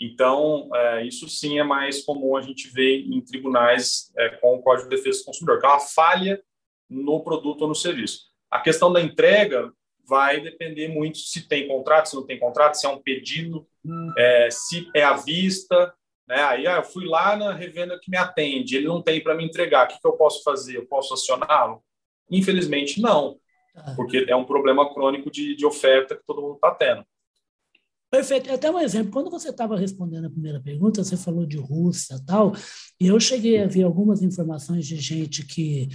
Então, 0.01 0.69
é, 0.75 1.07
isso 1.07 1.29
sim 1.29 1.59
é 1.59 1.65
mais 1.65 2.05
comum 2.05 2.37
a 2.37 2.43
gente 2.43 2.69
ver 2.69 3.01
em 3.01 3.21
tribunais 3.21 4.13
com 4.41 4.57
o 4.57 4.63
Código 4.63 4.89
de 4.89 4.97
Defesa 4.97 5.21
do 5.21 5.27
Consumidor, 5.27 5.61
que 5.61 5.67
é 5.67 5.69
uma 5.69 5.81
falha 5.81 6.43
no 6.91 7.23
produto 7.23 7.63
ou 7.63 7.69
no 7.69 7.75
serviço. 7.75 8.23
A 8.51 8.61
questão 8.61 8.93
da 8.93 9.01
entrega 9.01 9.73
vai 10.07 10.41
depender 10.41 10.89
muito 10.89 11.19
se 11.19 11.49
tem 11.49 11.67
contrato, 11.67 12.09
se 12.09 12.17
não 12.17 12.27
tem 12.27 12.39
contrato, 12.39 12.75
se 12.75 12.87
é 12.87 12.89
um 12.89 13.01
pedido, 13.01 13.67
hum. 13.85 14.13
é, 14.17 14.49
se 14.51 14.89
é 14.95 15.03
à 15.03 15.15
vista. 15.15 15.95
Né? 16.29 16.41
Aí 16.43 16.67
ah, 16.67 16.77
eu 16.77 16.85
fui 16.85 17.07
lá 17.07 17.37
na 17.37 17.53
revenda 17.53 17.99
que 18.01 18.11
me 18.11 18.17
atende, 18.17 18.77
ele 18.77 18.87
não 18.87 19.03
tem 19.03 19.23
para 19.23 19.35
me 19.35 19.45
entregar, 19.45 19.85
o 19.85 19.89
que, 19.89 20.01
que 20.01 20.07
eu 20.07 20.13
posso 20.13 20.43
fazer? 20.43 20.77
Eu 20.77 20.87
posso 20.87 21.15
acioná-lo? 21.15 21.83
Infelizmente, 22.31 23.01
não, 23.01 23.39
ah. 23.75 23.95
porque 23.97 24.27
é 24.29 24.37
um 24.37 24.45
problema 24.45 24.93
crônico 24.93 25.31
de, 25.31 25.55
de 25.57 25.67
oferta 25.67 26.17
que 26.17 26.25
todo 26.27 26.43
mundo 26.43 26.55
está 26.55 26.71
tendo. 26.71 27.05
Perfeito. 28.15 28.53
Até 28.53 28.71
um 28.71 28.79
exemplo, 28.79 29.11
quando 29.11 29.29
você 29.29 29.49
estava 29.49 29.77
respondendo 29.77 30.27
a 30.27 30.31
primeira 30.31 30.61
pergunta, 30.61 31.03
você 31.03 31.17
falou 31.17 31.45
de 31.45 31.57
Rússia 31.57 32.15
e 32.15 32.25
tal, 32.25 32.55
e 33.01 33.09
eu 33.09 33.19
cheguei 33.19 33.61
a 33.61 33.67
ver 33.67 33.83
algumas 33.83 34.23
informações 34.23 34.87
de 34.87 34.97
gente 34.97 35.45
que 35.45 35.89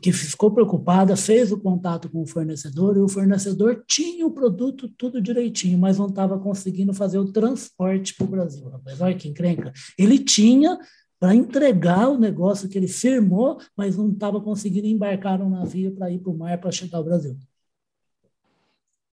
que 0.00 0.12
ficou 0.12 0.52
preocupada, 0.52 1.16
fez 1.16 1.50
o 1.50 1.58
contato 1.58 2.08
com 2.08 2.22
o 2.22 2.26
fornecedor 2.26 2.96
e 2.96 3.00
o 3.00 3.08
fornecedor 3.08 3.82
tinha 3.88 4.24
o 4.24 4.30
produto 4.30 4.88
tudo 4.96 5.20
direitinho, 5.20 5.76
mas 5.76 5.98
não 5.98 6.06
estava 6.06 6.38
conseguindo 6.38 6.94
fazer 6.94 7.18
o 7.18 7.32
transporte 7.32 8.14
para 8.14 8.24
o 8.24 8.30
Brasil. 8.30 8.70
Olha 9.00 9.16
que 9.16 9.28
encrenca. 9.28 9.72
Ele 9.98 10.18
tinha 10.20 10.78
para 11.18 11.34
entregar 11.34 12.08
o 12.08 12.18
negócio 12.18 12.68
que 12.68 12.78
ele 12.78 12.86
firmou, 12.86 13.58
mas 13.76 13.96
não 13.96 14.10
estava 14.10 14.40
conseguindo 14.40 14.86
embarcar 14.86 15.42
um 15.42 15.50
navio 15.50 15.92
para 15.92 16.10
ir 16.10 16.20
para 16.20 16.32
o 16.32 16.38
mar 16.38 16.58
para 16.58 16.70
chegar 16.70 16.98
ao 16.98 17.04
Brasil. 17.04 17.36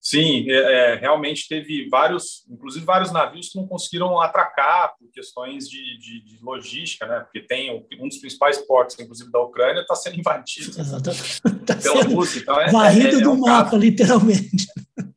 Sim, 0.00 0.50
é, 0.50 0.54
é, 0.54 0.94
realmente 0.94 1.46
teve 1.46 1.86
vários, 1.90 2.42
inclusive 2.48 2.84
vários 2.86 3.12
navios 3.12 3.50
que 3.50 3.58
não 3.58 3.66
conseguiram 3.66 4.18
atracar 4.18 4.94
por 4.98 5.10
questões 5.12 5.68
de, 5.68 5.98
de, 5.98 6.24
de 6.24 6.42
logística, 6.42 7.06
né? 7.06 7.20
Porque 7.20 7.40
tem 7.40 7.86
um 8.00 8.08
dos 8.08 8.16
principais 8.16 8.56
portos, 8.58 8.98
inclusive 8.98 9.30
da 9.30 9.40
Ucrânia, 9.40 9.82
está 9.82 9.94
sendo 9.94 10.18
invadido 10.18 10.72
tá 11.66 11.76
pela 11.76 12.02
Rússia. 12.04 12.40
Então 12.40 12.58
é, 12.58 12.70
varrido 12.70 13.16
é, 13.16 13.20
é 13.20 13.22
do 13.22 13.32
um 13.32 13.40
mapa, 13.40 13.64
caso, 13.64 13.76
literalmente. 13.76 14.66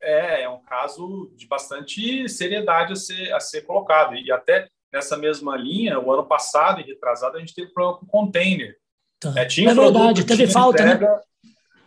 É, 0.01 0.41
é 0.43 0.49
um 0.49 0.61
caso 0.65 1.31
de 1.37 1.47
bastante 1.47 2.27
seriedade 2.27 2.91
a 2.91 2.95
ser, 2.97 3.31
a 3.31 3.39
ser 3.39 3.61
colocado. 3.61 4.15
E 4.15 4.29
até 4.33 4.67
nessa 4.91 5.15
mesma 5.15 5.55
linha, 5.55 5.97
o 5.97 6.11
ano 6.11 6.25
passado 6.25 6.81
e 6.81 6.83
retrasado, 6.83 7.37
a 7.37 7.39
gente 7.39 7.55
teve 7.55 7.71
problema 7.71 7.99
com 7.99 8.05
container. 8.05 8.75
Tá. 9.17 9.33
É, 9.37 9.45
tinha 9.45 9.71
é 9.71 9.73
verdade, 9.73 10.25
teve 10.25 10.45
falta, 10.45 10.83
né? 10.83 10.93
entrega, 10.95 11.15
né? 11.15 11.21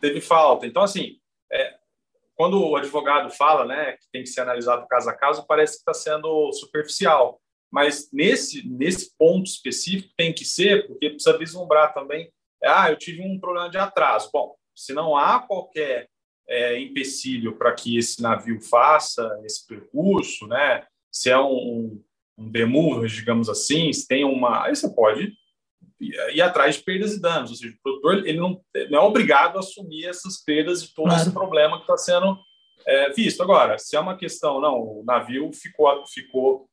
Teve 0.00 0.20
falta. 0.22 0.66
Então, 0.66 0.82
assim, 0.82 1.18
é, 1.52 1.75
quando 2.36 2.62
o 2.62 2.76
advogado 2.76 3.30
fala 3.30 3.64
né, 3.64 3.92
que 3.92 4.10
tem 4.12 4.22
que 4.22 4.28
ser 4.28 4.42
analisado 4.42 4.86
caso 4.86 5.08
a 5.08 5.14
caso, 5.14 5.46
parece 5.46 5.74
que 5.74 5.78
está 5.90 5.94
sendo 5.94 6.52
superficial. 6.52 7.40
Mas 7.72 8.10
nesse, 8.12 8.66
nesse 8.68 9.16
ponto 9.18 9.46
específico 9.46 10.12
tem 10.16 10.32
que 10.32 10.44
ser, 10.44 10.86
porque 10.86 11.10
precisa 11.10 11.36
vislumbrar 11.36 11.92
também. 11.94 12.30
Ah, 12.62 12.90
eu 12.90 12.96
tive 12.96 13.22
um 13.22 13.40
problema 13.40 13.70
de 13.70 13.78
atraso. 13.78 14.30
Bom, 14.32 14.54
se 14.74 14.92
não 14.92 15.16
há 15.16 15.40
qualquer 15.40 16.08
é, 16.48 16.78
empecilho 16.78 17.56
para 17.56 17.74
que 17.74 17.96
esse 17.96 18.22
navio 18.22 18.60
faça 18.60 19.28
esse 19.44 19.66
percurso, 19.66 20.46
né? 20.46 20.86
Se 21.10 21.30
é 21.30 21.38
um, 21.38 22.02
um 22.38 22.50
demurro, 22.50 23.06
digamos 23.06 23.48
assim, 23.48 23.92
se 23.92 24.06
tem 24.06 24.24
uma. 24.24 24.64
Aí 24.64 24.76
você 24.76 24.88
pode 24.88 25.32
ir 26.00 26.42
atrás 26.42 26.76
de 26.76 26.82
perdas 26.82 27.14
e 27.14 27.20
danos, 27.20 27.50
ou 27.50 27.56
seja, 27.56 27.74
o 27.74 27.82
produtor 27.82 28.26
ele 28.26 28.38
não, 28.38 28.60
não 28.90 28.98
é 28.98 29.02
obrigado 29.02 29.56
a 29.56 29.60
assumir 29.60 30.04
essas 30.04 30.42
perdas 30.42 30.82
e 30.82 30.94
todo 30.94 31.06
claro. 31.06 31.22
esse 31.22 31.32
problema 31.32 31.76
que 31.76 31.82
está 31.82 31.96
sendo 31.96 32.38
é, 32.86 33.10
visto. 33.12 33.42
Agora, 33.42 33.78
se 33.78 33.96
é 33.96 34.00
uma 34.00 34.16
questão, 34.16 34.60
não, 34.60 34.74
o 34.78 35.04
navio 35.04 35.50
ficou, 35.52 36.04
ficou 36.06 36.68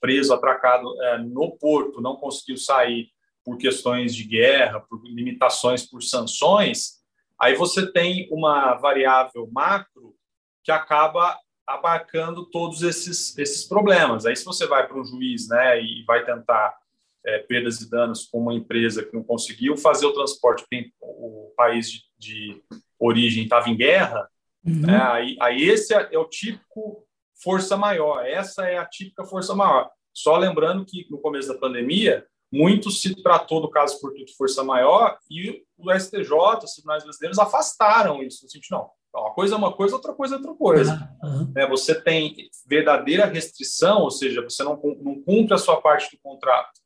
preso, 0.00 0.32
atracado 0.32 0.86
é, 1.02 1.18
no 1.18 1.56
porto, 1.58 2.00
não 2.00 2.16
conseguiu 2.16 2.56
sair 2.56 3.08
por 3.44 3.58
questões 3.58 4.14
de 4.14 4.24
guerra, 4.24 4.80
por 4.80 5.00
limitações, 5.04 5.86
por 5.88 6.02
sanções, 6.02 7.00
aí 7.38 7.54
você 7.54 7.90
tem 7.90 8.28
uma 8.30 8.74
variável 8.74 9.48
macro 9.52 10.14
que 10.62 10.72
acaba 10.72 11.38
abarcando 11.66 12.46
todos 12.46 12.82
esses, 12.82 13.36
esses 13.38 13.66
problemas. 13.66 14.26
Aí, 14.26 14.34
se 14.34 14.44
você 14.44 14.66
vai 14.66 14.86
para 14.86 14.98
um 14.98 15.04
juiz 15.04 15.48
né, 15.48 15.80
e 15.80 16.04
vai 16.04 16.24
tentar 16.24 16.76
é, 17.24 17.38
perdas 17.38 17.80
e 17.80 17.90
danos 17.90 18.26
com 18.26 18.38
uma 18.38 18.54
empresa 18.54 19.04
que 19.04 19.14
não 19.14 19.22
conseguiu 19.22 19.76
fazer 19.76 20.06
o 20.06 20.12
transporte 20.12 20.62
porque 20.62 20.90
o 21.00 21.52
país 21.56 21.90
de, 21.90 22.02
de 22.18 22.62
origem 22.98 23.44
estava 23.44 23.68
em 23.68 23.76
guerra, 23.76 24.28
uhum. 24.64 24.80
né, 24.80 25.00
aí, 25.02 25.36
aí 25.40 25.62
esse 25.62 25.94
é, 25.94 26.08
é, 26.12 26.18
o 26.18 26.28
típico 26.28 27.06
força 27.42 27.76
maior, 27.76 28.24
essa 28.26 28.66
é 28.66 28.78
a 28.78 28.86
típica 28.86 29.24
força 29.24 29.54
maior. 29.54 29.90
Só 30.12 30.36
lembrando 30.36 30.84
que 30.84 31.06
no 31.10 31.18
começo 31.18 31.48
da 31.48 31.58
pandemia, 31.58 32.26
muito 32.52 32.90
se 32.90 33.14
tratou 33.22 33.60
do 33.60 33.70
caso 33.70 34.00
por 34.00 34.12
tudo 34.12 34.32
força 34.36 34.62
maior 34.64 35.16
e 35.30 35.62
o 35.78 35.90
STJ, 35.92 36.34
os 36.64 36.74
tribunais 36.74 37.04
brasileiros, 37.04 37.38
afastaram 37.38 38.22
isso. 38.22 38.44
No 38.44 38.50
sentido, 38.50 38.72
não, 38.72 38.90
uma 39.14 39.32
coisa 39.32 39.54
é 39.54 39.58
uma 39.58 39.72
coisa, 39.72 39.94
outra 39.94 40.12
coisa 40.12 40.34
é 40.34 40.38
outra 40.38 40.54
coisa. 40.54 41.16
Uhum. 41.22 41.52
É, 41.56 41.66
você 41.66 41.94
tem 41.94 42.36
verdadeira 42.66 43.24
restrição, 43.24 44.02
ou 44.02 44.10
seja, 44.10 44.42
você 44.42 44.62
não, 44.64 44.78
não 45.00 45.22
cumpre 45.22 45.54
a 45.54 45.58
sua 45.58 45.80
parte 45.80 46.14
do 46.14 46.20
contrato 46.22 46.80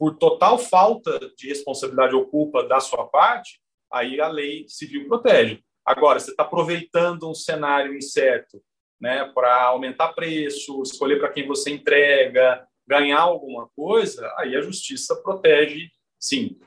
por 0.00 0.16
total 0.16 0.58
falta 0.58 1.20
de 1.36 1.46
responsabilidade 1.46 2.14
ou 2.14 2.26
culpa 2.26 2.66
da 2.66 2.80
sua 2.80 3.06
parte, 3.06 3.60
aí 3.92 4.18
a 4.18 4.28
lei 4.28 4.64
civil 4.66 5.06
protege. 5.06 5.62
Agora, 5.84 6.18
você 6.18 6.30
está 6.30 6.42
aproveitando 6.42 7.28
um 7.28 7.34
cenário 7.34 7.94
incerto 7.94 8.62
né, 8.98 9.30
para 9.34 9.64
aumentar 9.64 10.14
preço, 10.14 10.80
escolher 10.82 11.18
para 11.18 11.30
quem 11.30 11.46
você 11.46 11.68
entrega, 11.68 12.66
ganhar 12.88 13.20
alguma 13.20 13.68
coisa, 13.76 14.32
aí 14.38 14.56
a 14.56 14.62
justiça 14.62 15.14
protege, 15.16 15.90
sim. 16.18 16.58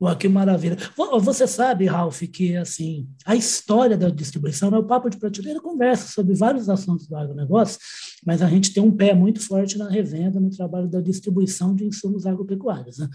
Ué, 0.00 0.14
que 0.14 0.28
maravilha. 0.28 0.76
Você 1.20 1.46
sabe, 1.46 1.86
Ralph, 1.86 2.20
que 2.24 2.54
assim, 2.54 3.08
a 3.24 3.34
história 3.34 3.96
da 3.96 4.10
distribuição, 4.10 4.70
né, 4.70 4.76
o 4.76 4.84
Papo 4.84 5.08
de 5.08 5.16
Prateleira 5.16 5.58
conversa 5.58 6.12
sobre 6.12 6.34
vários 6.34 6.68
assuntos 6.68 7.06
do 7.06 7.16
agronegócio, 7.16 7.78
mas 8.24 8.42
a 8.42 8.48
gente 8.48 8.74
tem 8.74 8.82
um 8.82 8.94
pé 8.94 9.14
muito 9.14 9.40
forte 9.40 9.78
na 9.78 9.88
revenda, 9.88 10.38
no 10.38 10.50
trabalho 10.50 10.86
da 10.86 11.00
distribuição 11.00 11.74
de 11.74 11.86
insumos 11.86 12.26
agropecuários. 12.26 12.98
Né? 12.98 13.08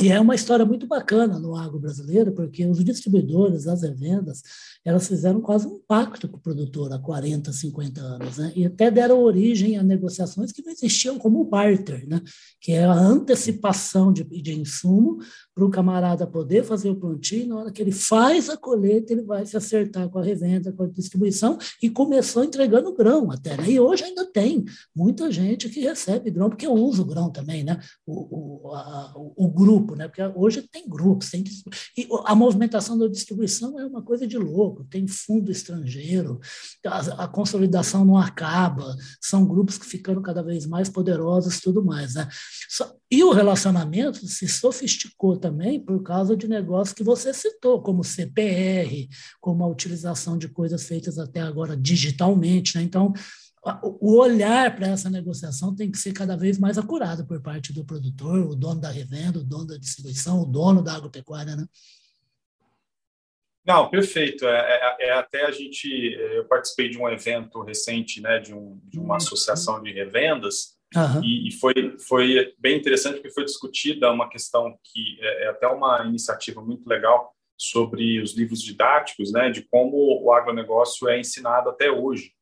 E 0.00 0.08
é 0.10 0.18
uma 0.18 0.34
história 0.34 0.64
muito 0.64 0.86
bacana 0.86 1.38
no 1.38 1.54
agro 1.54 1.78
brasileiro, 1.78 2.32
porque 2.32 2.66
os 2.66 2.82
distribuidores, 2.82 3.68
as 3.68 3.82
revendas, 3.82 4.42
elas 4.84 5.06
fizeram 5.06 5.40
quase 5.40 5.66
um 5.66 5.78
pacto 5.86 6.28
com 6.28 6.38
o 6.38 6.40
produtor 6.40 6.92
há 6.92 6.98
40, 6.98 7.52
50 7.52 8.00
anos, 8.00 8.38
né? 8.38 8.52
e 8.56 8.66
até 8.66 8.90
deram 8.90 9.22
origem 9.22 9.76
a 9.76 9.82
negociações 9.82 10.50
que 10.50 10.62
não 10.62 10.72
existiam 10.72 11.18
como 11.18 11.40
o 11.40 11.44
barter, 11.44 12.08
né? 12.08 12.20
que 12.60 12.72
é 12.72 12.84
a 12.84 12.92
antecipação 12.92 14.12
de, 14.12 14.24
de 14.24 14.58
insumo 14.58 15.18
para 15.54 15.64
o 15.64 15.70
camarada 15.70 16.26
poder 16.26 16.64
fazer 16.64 16.90
o 16.90 16.96
plantio, 16.96 17.46
na 17.46 17.56
hora 17.56 17.72
que 17.72 17.82
ele 17.82 17.92
faz 17.92 18.48
a 18.48 18.56
colheita, 18.56 19.12
ele 19.12 19.22
vai 19.22 19.44
se 19.44 19.56
acertar 19.56 20.08
com 20.08 20.18
a 20.18 20.22
revenda, 20.22 20.72
com 20.72 20.84
a 20.84 20.88
distribuição, 20.88 21.58
e 21.82 21.90
começou 21.90 22.42
entregando 22.42 22.94
grão 22.94 23.30
até. 23.30 23.56
Né? 23.56 23.72
E 23.72 23.80
hoje 23.80 24.04
ainda 24.04 24.24
tem 24.24 24.64
muita 24.94 25.30
gente 25.30 25.68
que 25.68 25.80
recebe 25.80 26.30
grão, 26.30 26.48
porque 26.48 26.66
eu 26.66 26.72
uso 26.72 27.04
grão 27.04 27.30
também, 27.30 27.62
né? 27.62 27.78
o, 28.06 28.68
o, 28.68 28.74
a, 28.74 29.12
o 29.16 29.48
grupo, 29.48 29.94
né? 29.94 30.08
porque 30.08 30.22
hoje 30.34 30.62
tem 30.62 30.88
grupos, 30.88 31.30
tem, 31.30 31.44
e 31.96 32.08
a 32.24 32.34
movimentação 32.34 32.96
da 32.98 33.06
distribuição 33.06 33.78
é 33.78 33.86
uma 33.86 34.02
coisa 34.02 34.26
de 34.26 34.38
louco, 34.38 34.84
tem 34.84 35.06
fundo 35.06 35.50
estrangeiro, 35.50 36.40
a, 36.86 37.24
a 37.24 37.28
consolidação 37.28 38.04
não 38.04 38.16
acaba, 38.16 38.96
são 39.20 39.46
grupos 39.46 39.76
que 39.76 39.86
ficando 39.86 40.22
cada 40.22 40.42
vez 40.42 40.66
mais 40.66 40.88
poderosos 40.88 41.60
tudo 41.60 41.84
mais. 41.84 42.14
Né? 42.14 42.26
E 43.10 43.22
o 43.22 43.30
relacionamento 43.30 44.26
se 44.26 44.48
sofisticou 44.48 45.36
também 45.42 45.78
por 45.78 46.02
causa 46.02 46.36
de 46.36 46.48
negócios 46.48 46.94
que 46.94 47.04
você 47.04 47.34
citou, 47.34 47.82
como 47.82 48.02
CPR, 48.02 49.08
como 49.40 49.64
a 49.64 49.68
utilização 49.68 50.38
de 50.38 50.48
coisas 50.48 50.86
feitas 50.86 51.18
até 51.18 51.40
agora 51.40 51.76
digitalmente. 51.76 52.78
Né? 52.78 52.84
Então, 52.84 53.12
o 53.82 54.16
olhar 54.16 54.74
para 54.74 54.88
essa 54.88 55.10
negociação 55.10 55.74
tem 55.74 55.90
que 55.90 55.98
ser 55.98 56.12
cada 56.12 56.36
vez 56.36 56.58
mais 56.58 56.78
acurado 56.78 57.26
por 57.26 57.40
parte 57.42 57.72
do 57.72 57.84
produtor, 57.84 58.46
o 58.46 58.56
dono 58.56 58.80
da 58.80 58.90
revenda, 58.90 59.38
o 59.38 59.44
dono 59.44 59.66
da 59.66 59.76
distribuição, 59.76 60.40
o 60.40 60.46
dono 60.46 60.82
da 60.82 60.94
agropecuária, 60.94 61.54
né? 61.54 61.66
Não, 63.64 63.88
perfeito. 63.88 64.44
É, 64.44 64.96
é, 65.00 65.06
é, 65.08 65.12
até 65.12 65.44
a 65.46 65.50
gente. 65.52 65.88
Eu 65.88 66.44
participei 66.46 66.88
de 66.88 66.98
um 66.98 67.08
evento 67.08 67.62
recente, 67.62 68.20
né, 68.20 68.40
de, 68.40 68.52
um, 68.52 68.80
de 68.84 68.98
uma 68.98 69.16
associação 69.16 69.80
de 69.80 69.92
revendas, 69.92 70.76
uhum. 70.94 71.24
e, 71.24 71.48
e, 71.48 71.52
foi, 71.52 71.96
foi 71.98 72.54
bem 72.58 72.78
interessante 72.78 73.14
porque 73.14 73.30
foi 73.30 73.44
discutida 73.44 74.10
uma 74.10 74.28
questão 74.28 74.76
que 74.84 75.18
é, 75.20 75.44
é, 75.44 75.48
até 75.48 75.66
uma 75.66 76.04
iniciativa 76.06 76.62
muito 76.62 76.88
legal 76.88 77.34
sobre 77.56 78.20
os 78.20 78.36
livros 78.36 78.62
didáticos, 78.62 79.32
né, 79.32 79.50
de 79.50 79.62
como 79.62 80.22
o 80.22 80.32
agronegócio 80.32 81.08
é 81.08 81.20
ensinado 81.20 81.70
até 81.70 81.90
hoje 81.90 82.32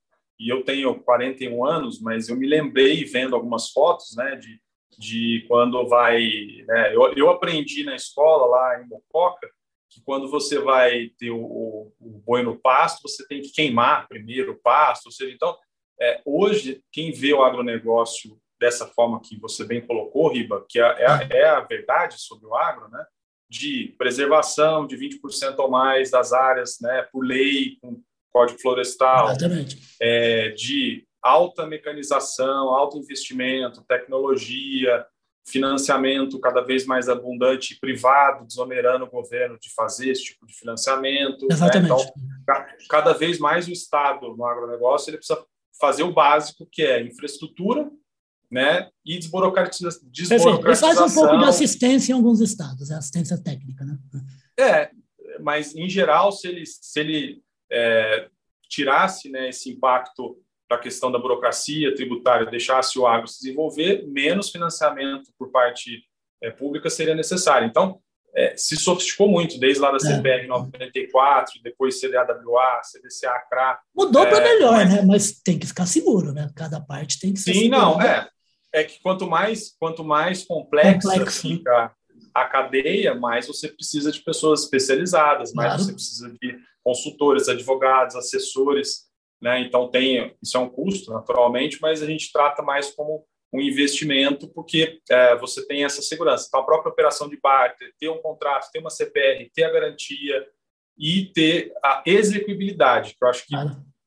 e 0.40 0.48
eu 0.48 0.64
tenho 0.64 0.98
41 1.02 1.62
anos, 1.66 2.00
mas 2.00 2.30
eu 2.30 2.36
me 2.36 2.48
lembrei 2.48 3.04
vendo 3.04 3.36
algumas 3.36 3.70
fotos, 3.70 4.16
né, 4.16 4.36
de, 4.36 4.58
de 4.98 5.44
quando 5.46 5.86
vai, 5.86 6.26
né, 6.66 6.96
eu, 6.96 7.12
eu 7.14 7.28
aprendi 7.28 7.84
na 7.84 7.94
escola 7.94 8.46
lá 8.46 8.82
em 8.82 8.88
Mococa 8.88 9.46
que 9.90 10.00
quando 10.02 10.30
você 10.30 10.58
vai 10.58 11.10
ter 11.18 11.30
o, 11.30 11.42
o, 11.42 11.92
o 12.00 12.10
boi 12.24 12.42
no 12.42 12.56
pasto, 12.56 13.02
você 13.02 13.26
tem 13.26 13.42
que 13.42 13.52
queimar 13.52 14.08
primeiro 14.08 14.52
o 14.52 14.58
pasto, 14.58 15.06
ou 15.06 15.12
seja, 15.12 15.34
então, 15.34 15.54
é, 16.00 16.22
hoje, 16.24 16.82
quem 16.90 17.12
vê 17.12 17.34
o 17.34 17.42
agronegócio 17.42 18.39
dessa 18.60 18.86
forma 18.86 19.20
que 19.20 19.40
você 19.40 19.64
bem 19.64 19.80
colocou, 19.80 20.28
Riba, 20.28 20.64
que 20.68 20.78
é, 20.78 20.82
é, 20.82 21.06
a, 21.06 21.28
é 21.30 21.44
a 21.46 21.60
verdade 21.60 22.20
sobre 22.20 22.46
o 22.46 22.54
agro, 22.54 22.88
né, 22.90 23.04
de 23.48 23.94
preservação 23.98 24.86
de 24.86 24.96
20% 24.96 25.58
ou 25.58 25.70
mais 25.70 26.10
das 26.10 26.32
áreas, 26.32 26.78
né, 26.80 27.08
por 27.10 27.24
lei, 27.24 27.78
com 27.80 28.00
Código 28.30 28.60
Florestal, 28.60 29.32
é, 30.00 30.50
de 30.50 31.04
alta 31.20 31.66
mecanização, 31.66 32.68
alto 32.68 32.98
investimento, 32.98 33.84
tecnologia, 33.88 35.04
financiamento 35.48 36.38
cada 36.38 36.60
vez 36.60 36.86
mais 36.86 37.08
abundante 37.08 37.78
privado, 37.80 38.46
desonerando 38.46 39.04
o 39.04 39.10
governo 39.10 39.58
de 39.58 39.72
fazer 39.74 40.10
esse 40.10 40.24
tipo 40.24 40.46
de 40.46 40.54
financiamento. 40.54 41.40
Né? 41.40 41.48
Exatamente. 41.50 41.88
Né? 41.88 42.20
Então, 42.42 42.66
cada 42.88 43.12
vez 43.12 43.38
mais 43.38 43.66
o 43.66 43.72
Estado 43.72 44.34
no 44.36 44.44
agronegócio 44.44 45.10
ele 45.10 45.16
precisa 45.16 45.44
fazer 45.80 46.02
o 46.02 46.12
básico, 46.12 46.68
que 46.70 46.82
é 46.82 47.02
infraestrutura, 47.02 47.90
né, 48.50 48.88
e 49.04 49.18
desburocratização. 49.18 50.08
desburocratização. 50.10 50.94
Faz 50.96 51.12
um 51.12 51.14
pouco 51.14 51.38
de 51.38 51.44
assistência 51.44 52.12
em 52.12 52.16
alguns 52.16 52.40
estados, 52.40 52.90
é 52.90 52.94
assistência 52.94 53.42
técnica, 53.42 53.84
né? 53.84 53.98
É, 54.58 54.90
mas 55.40 55.74
em 55.74 55.88
geral, 55.88 56.32
se 56.32 56.48
ele, 56.48 56.64
se 56.66 57.00
ele 57.00 57.42
é, 57.70 58.28
tirasse 58.68 59.30
né, 59.30 59.48
esse 59.48 59.70
impacto 59.70 60.36
da 60.68 60.78
questão 60.78 61.10
da 61.10 61.18
burocracia 61.18 61.94
tributária, 61.94 62.46
deixasse 62.46 62.98
o 62.98 63.06
agro 63.06 63.26
se 63.26 63.40
desenvolver, 63.40 64.06
menos 64.06 64.50
financiamento 64.50 65.30
por 65.38 65.50
parte 65.50 66.04
é, 66.42 66.50
pública 66.50 66.88
seria 66.88 67.14
necessário. 67.14 67.66
Então, 67.66 68.00
é, 68.34 68.54
se 68.56 68.76
sofisticou 68.76 69.28
muito, 69.28 69.58
desde 69.58 69.80
lá 69.80 69.90
da 69.90 69.98
CPR 69.98 70.46
94, 70.46 71.60
depois 71.64 71.98
CDAWA, 71.98 72.80
CDCA, 72.84 73.42
CRA. 73.50 73.80
Mudou 73.94 74.24
para 74.26 74.38
é, 74.38 74.54
melhor, 74.54 74.72
mas... 74.72 74.94
né? 74.94 75.02
Mas 75.02 75.32
tem 75.42 75.58
que 75.58 75.66
ficar 75.66 75.86
seguro, 75.86 76.32
né? 76.32 76.48
Cada 76.54 76.80
parte 76.80 77.18
tem 77.18 77.32
que 77.32 77.40
ser 77.40 77.52
Sim, 77.52 77.68
não, 77.68 78.00
é. 78.00 78.28
É 78.72 78.84
que 78.84 79.00
quanto 79.00 79.26
mais, 79.26 79.74
quanto 79.78 80.04
mais 80.04 80.44
complexa 80.44 81.08
Complexo. 81.08 81.42
fica 81.42 81.94
a 82.34 82.44
cadeia, 82.44 83.14
mais 83.14 83.46
você 83.46 83.68
precisa 83.68 84.12
de 84.12 84.20
pessoas 84.20 84.62
especializadas, 84.64 85.52
mais 85.52 85.68
claro. 85.68 85.82
você 85.82 85.92
precisa 85.92 86.30
de 86.40 86.58
consultores, 86.84 87.48
advogados, 87.48 88.14
assessores, 88.14 89.10
né? 89.40 89.60
Então 89.60 89.90
tem 89.90 90.34
isso 90.42 90.56
é 90.56 90.60
um 90.60 90.68
custo 90.68 91.12
naturalmente, 91.12 91.78
mas 91.80 92.02
a 92.02 92.06
gente 92.06 92.30
trata 92.32 92.62
mais 92.62 92.90
como 92.94 93.24
um 93.52 93.60
investimento 93.60 94.48
porque 94.48 95.00
é, 95.10 95.36
você 95.36 95.66
tem 95.66 95.84
essa 95.84 96.02
segurança. 96.02 96.46
Então 96.48 96.60
a 96.60 96.66
própria 96.66 96.92
operação 96.92 97.28
de 97.28 97.38
barter, 97.40 97.92
ter 97.98 98.08
um 98.08 98.22
contrato, 98.22 98.70
ter 98.70 98.78
uma 98.78 98.90
CPR, 98.90 99.50
ter 99.52 99.64
a 99.64 99.72
garantia 99.72 100.46
e 100.96 101.26
ter 101.32 101.72
a 101.82 102.02
execuibilidade, 102.06 103.14
que 103.18 103.24
eu 103.24 103.28
acho 103.28 103.46
que 103.46 103.56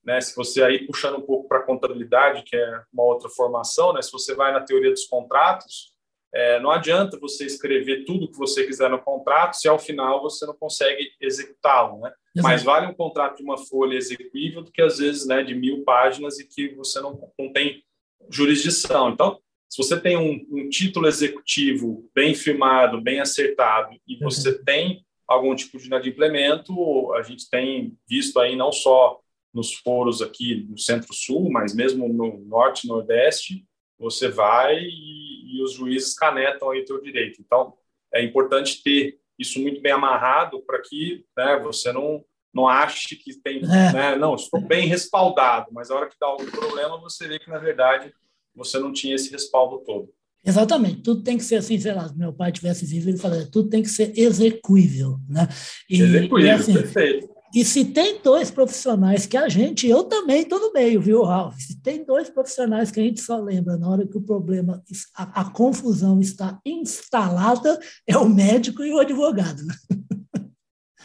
né, 0.04 0.20
se 0.22 0.36
você 0.36 0.62
aí 0.62 0.86
puxando 0.86 1.18
um 1.18 1.26
pouco 1.26 1.48
para 1.48 1.60
a 1.60 1.64
contabilidade, 1.64 2.44
que 2.44 2.56
é 2.56 2.82
uma 2.92 3.04
outra 3.04 3.30
formação, 3.30 3.94
né, 3.94 4.02
se 4.02 4.12
você 4.12 4.36
vai 4.36 4.52
na 4.52 4.62
teoria 4.62 4.92
dos 4.92 5.06
contratos, 5.06 5.94
é, 6.34 6.60
não 6.60 6.72
adianta 6.72 7.20
você 7.20 7.46
escrever 7.46 8.06
tudo 8.06 8.30
que 8.30 8.38
você 8.38 8.66
quiser 8.66 8.90
no 8.90 9.00
contrato 9.00 9.54
se 9.54 9.68
ao 9.68 9.78
final 9.78 10.20
você 10.20 10.48
não 10.48 10.56
consegue 10.56 11.12
executá-lo, 11.22 12.00
né? 12.00 12.12
Mas 12.36 12.64
vale 12.64 12.88
um 12.88 12.94
contrato 12.94 13.38
de 13.38 13.44
uma 13.44 13.56
folha 13.56 13.96
execuível 13.96 14.64
do 14.64 14.72
que 14.72 14.82
às 14.82 14.98
vezes, 14.98 15.28
né, 15.28 15.44
de 15.44 15.54
mil 15.54 15.84
páginas 15.84 16.40
e 16.40 16.48
que 16.48 16.74
você 16.74 17.00
não, 17.00 17.32
não 17.38 17.54
tem 17.54 17.84
jurisdição. 18.32 19.12
Então, 19.12 19.40
se 19.70 19.78
você 19.78 20.00
tem 20.00 20.18
um, 20.18 20.44
um 20.52 20.70
título 20.70 21.08
executivo 21.08 22.10
bem 22.16 22.34
firmado, 22.34 23.00
bem 23.00 23.20
acertado 23.20 23.96
e 24.08 24.18
você 24.18 24.50
uhum. 24.50 24.64
tem 24.64 25.06
algum 25.28 25.56
tipo 25.56 25.78
de 25.78 25.86
inadimplemento, 25.86 27.14
a 27.14 27.22
gente 27.22 27.48
tem 27.50 27.96
visto 28.10 28.40
aí 28.40 28.56
não 28.56 28.72
só 28.72 29.20
nos 29.54 29.74
foros 29.74 30.22
aqui 30.22 30.66
no 30.70 30.78
Centro-Sul, 30.78 31.50
mas 31.52 31.76
mesmo 31.76 32.08
no 32.08 32.40
Norte 32.46 32.86
e 32.86 32.90
Nordeste, 32.90 33.66
você 34.00 34.28
vai 34.28 34.76
e, 34.78 35.58
e 35.58 35.64
os 35.64 35.74
juízes 35.74 36.16
canetam 36.16 36.72
aí 36.72 36.82
o 36.82 36.86
teu 36.86 37.02
direito. 37.02 37.42
Então, 37.42 37.74
é 38.14 38.24
importante 38.24 38.82
ter 38.82 39.20
isso 39.38 39.60
muito 39.62 39.82
bem 39.82 39.92
amarrado 39.92 40.62
para 40.62 40.82
que 40.82 41.26
né, 41.38 41.60
você 41.60 41.92
não, 41.92 42.24
não 42.54 42.68
ache 42.68 43.16
que 43.16 43.34
tem, 43.42 43.58
é. 43.60 43.94
né, 43.94 44.16
não, 44.16 44.36
estou 44.36 44.62
bem 44.62 44.88
respaldado, 44.88 45.68
mas 45.72 45.90
a 45.90 45.96
hora 45.96 46.10
que 46.10 46.16
dá 46.20 46.28
algum 46.28 46.46
problema, 46.46 47.00
você 47.00 47.28
vê 47.28 47.40
que, 47.40 47.50
na 47.50 47.60
verdade, 47.60 48.14
você 48.56 48.78
não 48.78 48.94
tinha 48.94 49.16
esse 49.16 49.32
respaldo 49.32 49.80
todo. 49.80 50.10
Exatamente, 50.46 51.02
tudo 51.02 51.24
tem 51.24 51.38
que 51.38 51.44
ser 51.44 51.56
assim, 51.56 51.80
sei 51.80 51.94
lá, 51.94 52.10
se 52.10 52.18
meu 52.18 52.34
pai 52.34 52.52
tivesse 52.52 52.86
vivo, 52.86 53.10
ele 53.10 53.18
falaria, 53.18 53.50
tudo 53.50 53.70
tem 53.70 53.82
que 53.82 53.90
ser 53.90 54.12
execuível, 54.18 55.18
né? 55.28 55.48
E, 55.90 56.02
execuível, 56.02 56.50
e 56.50 56.52
assim, 56.52 56.74
perfeito. 56.74 57.33
E 57.54 57.64
se 57.64 57.86
tem 57.86 58.20
dois 58.20 58.50
profissionais 58.50 59.28
que 59.28 59.38
a 59.38 59.48
gente, 59.48 59.88
eu 59.88 60.04
também 60.06 60.42
estou 60.42 60.60
no 60.60 60.74
meio, 60.74 61.00
viu, 61.00 61.22
Ralf? 61.22 61.56
Se 61.60 61.80
tem 61.80 62.04
dois 62.04 62.28
profissionais 62.28 62.90
que 62.90 63.00
a 63.00 63.04
gente 63.04 63.22
só 63.22 63.38
lembra 63.38 63.78
na 63.78 63.88
hora 63.88 64.08
que 64.08 64.18
o 64.18 64.26
problema, 64.26 64.84
a, 65.16 65.42
a 65.42 65.52
confusão 65.52 66.20
está 66.20 66.60
instalada, 66.66 67.80
é 68.08 68.18
o 68.18 68.28
médico 68.28 68.84
e 68.84 68.92
o 68.92 69.00
advogado. 69.00 69.62
Né? 69.64 69.76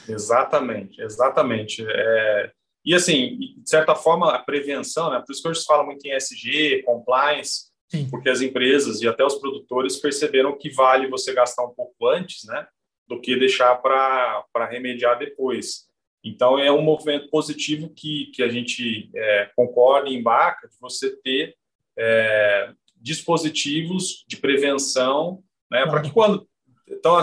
Exatamente, 0.09 1.03
exatamente. 1.03 1.85
É, 1.87 2.51
e 2.83 2.95
assim, 2.95 3.37
de 3.39 3.69
certa 3.69 3.95
forma, 3.95 4.35
a 4.35 4.39
prevenção, 4.39 5.11
né? 5.11 5.23
Por 5.25 5.33
isso 5.33 5.43
que 5.43 5.49
hoje 5.49 5.61
se 5.61 5.67
fala 5.67 5.85
muito 5.85 6.07
em 6.07 6.13
SG, 6.13 6.83
compliance, 6.83 7.67
Sim. 7.91 8.09
porque 8.09 8.31
as 8.31 8.41
empresas 8.41 9.03
e 9.03 9.09
até 9.09 9.23
os 9.23 9.35
produtores 9.35 9.99
perceberam 9.99 10.57
que 10.57 10.71
vale 10.71 11.09
você 11.09 11.35
gastar 11.35 11.65
um 11.65 11.75
pouco 11.75 12.09
antes, 12.09 12.45
né? 12.47 12.67
Do 13.07 13.21
que 13.21 13.39
deixar 13.39 13.75
para 13.77 14.67
remediar 14.71 15.19
depois. 15.19 15.88
Então, 16.23 16.59
é 16.59 16.71
um 16.71 16.83
movimento 16.83 17.29
positivo 17.31 17.91
que, 17.91 18.27
que 18.35 18.43
a 18.43 18.49
gente 18.49 19.11
é, 19.15 19.51
concorda 19.57 20.09
e 20.09 20.15
embarca 20.15 20.69
de 20.69 20.77
você 20.81 21.17
ter 21.23 21.57
é, 21.97 22.73
dispositivos 22.97 24.25
de 24.27 24.37
prevenção, 24.37 25.43
né, 25.71 25.87
para 25.87 26.03
que 26.03 26.11
quando... 26.11 26.49
Então, 26.89 27.19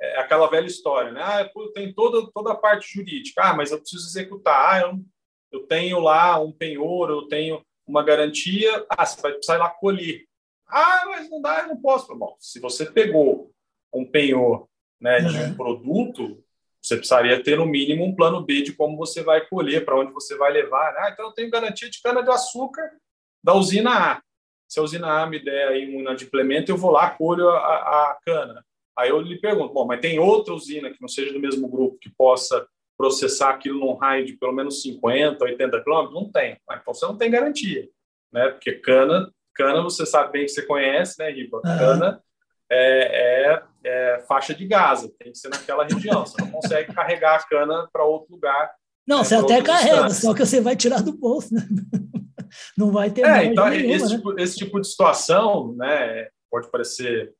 é 0.00 0.18
aquela 0.18 0.48
velha 0.48 0.66
história, 0.66 1.12
né? 1.12 1.22
Ah, 1.22 1.50
tem 1.72 1.92
toda, 1.92 2.30
toda 2.32 2.52
a 2.52 2.56
parte 2.56 2.92
jurídica. 2.92 3.42
Ah, 3.42 3.54
mas 3.54 3.70
eu 3.70 3.78
preciso 3.78 4.06
executar. 4.06 4.74
Ah, 4.74 4.80
eu, 4.80 5.00
eu 5.52 5.66
tenho 5.66 6.00
lá 6.00 6.40
um 6.40 6.52
penhor, 6.52 7.10
eu 7.10 7.22
tenho 7.28 7.64
uma 7.86 8.02
garantia. 8.02 8.84
Ah, 8.90 9.06
você 9.06 9.20
vai 9.20 9.32
precisar 9.32 9.54
ir 9.54 9.58
lá 9.58 9.70
colher. 9.70 10.24
Ah, 10.66 11.04
mas 11.06 11.30
não 11.30 11.40
dá, 11.40 11.62
eu 11.62 11.68
não 11.68 11.80
posso. 11.80 12.14
Bom, 12.14 12.36
se 12.38 12.58
você 12.60 12.86
pegou 12.86 13.50
um 13.92 14.04
penhor 14.04 14.68
né, 15.00 15.20
de 15.20 15.36
um 15.38 15.54
produto, 15.54 16.43
você 16.84 16.98
precisaria 16.98 17.42
ter, 17.42 17.56
no 17.56 17.64
mínimo, 17.64 18.04
um 18.04 18.14
plano 18.14 18.42
B 18.42 18.60
de 18.60 18.74
como 18.74 18.94
você 18.94 19.22
vai 19.22 19.46
colher, 19.46 19.86
para 19.86 19.98
onde 19.98 20.12
você 20.12 20.36
vai 20.36 20.52
levar. 20.52 20.94
Ah, 20.98 21.10
então 21.10 21.26
eu 21.26 21.32
tenho 21.32 21.50
garantia 21.50 21.88
de 21.88 22.00
cana-de-açúcar 22.02 22.90
da 23.42 23.54
usina 23.54 24.12
A. 24.12 24.22
Se 24.68 24.78
a 24.78 24.82
usina 24.82 25.22
A 25.22 25.26
me 25.26 25.42
der 25.42 25.68
aí 25.68 25.96
um 25.96 26.00
inadimplemento, 26.00 26.70
eu 26.70 26.76
vou 26.76 26.90
lá, 26.90 27.08
colho 27.10 27.48
a, 27.48 28.10
a 28.10 28.18
cana. 28.22 28.62
Aí 28.98 29.08
eu 29.08 29.18
lhe 29.18 29.40
pergunto, 29.40 29.72
bom, 29.72 29.86
mas 29.86 30.00
tem 30.00 30.18
outra 30.18 30.52
usina 30.52 30.90
que 30.90 31.00
não 31.00 31.08
seja 31.08 31.32
do 31.32 31.40
mesmo 31.40 31.66
grupo 31.68 31.98
que 31.98 32.10
possa 32.10 32.66
processar 32.98 33.50
aquilo 33.50 33.80
num 33.80 33.94
raio 33.94 34.26
de 34.26 34.34
pelo 34.34 34.52
menos 34.52 34.82
50, 34.82 35.42
80 35.42 35.82
quilômetros? 35.82 36.14
Não 36.14 36.30
tem. 36.30 36.58
Então 36.70 36.92
você 36.92 37.06
não 37.06 37.16
tem 37.16 37.30
garantia, 37.30 37.88
né? 38.30 38.48
Porque 38.50 38.72
cana, 38.72 39.32
cana 39.54 39.82
você 39.82 40.04
sabe 40.04 40.32
bem 40.32 40.42
que 40.42 40.50
você 40.50 40.62
conhece, 40.62 41.18
né, 41.18 41.30
Riba? 41.30 41.62
Cana 41.62 42.22
é, 42.74 43.52
é, 43.52 43.62
é, 43.84 44.24
faixa 44.26 44.54
de 44.54 44.66
Gaza, 44.66 45.12
tem 45.18 45.30
que 45.32 45.38
ser 45.38 45.48
naquela 45.48 45.84
região. 45.84 46.26
Você 46.26 46.40
não 46.42 46.50
consegue 46.50 46.92
carregar 46.92 47.36
a 47.36 47.42
cana 47.46 47.88
para 47.92 48.04
outro 48.04 48.32
lugar. 48.32 48.72
Não, 49.06 49.18
né, 49.18 49.24
você 49.24 49.34
até 49.36 49.62
carrega, 49.62 50.10
só 50.10 50.34
que 50.34 50.44
você 50.44 50.60
vai 50.60 50.74
tirar 50.74 51.02
do 51.02 51.12
bolso, 51.12 51.54
né? 51.54 51.62
Não 52.78 52.92
vai 52.92 53.10
ter. 53.10 53.24
É, 53.24 53.46
então 53.46 53.68
nenhuma, 53.68 53.94
esse, 53.94 54.04
né? 54.04 54.16
tipo, 54.16 54.40
esse 54.40 54.56
tipo 54.56 54.80
de 54.80 54.86
situação, 54.86 55.74
né, 55.74 56.28
pode 56.48 56.70
parecer 56.70 57.34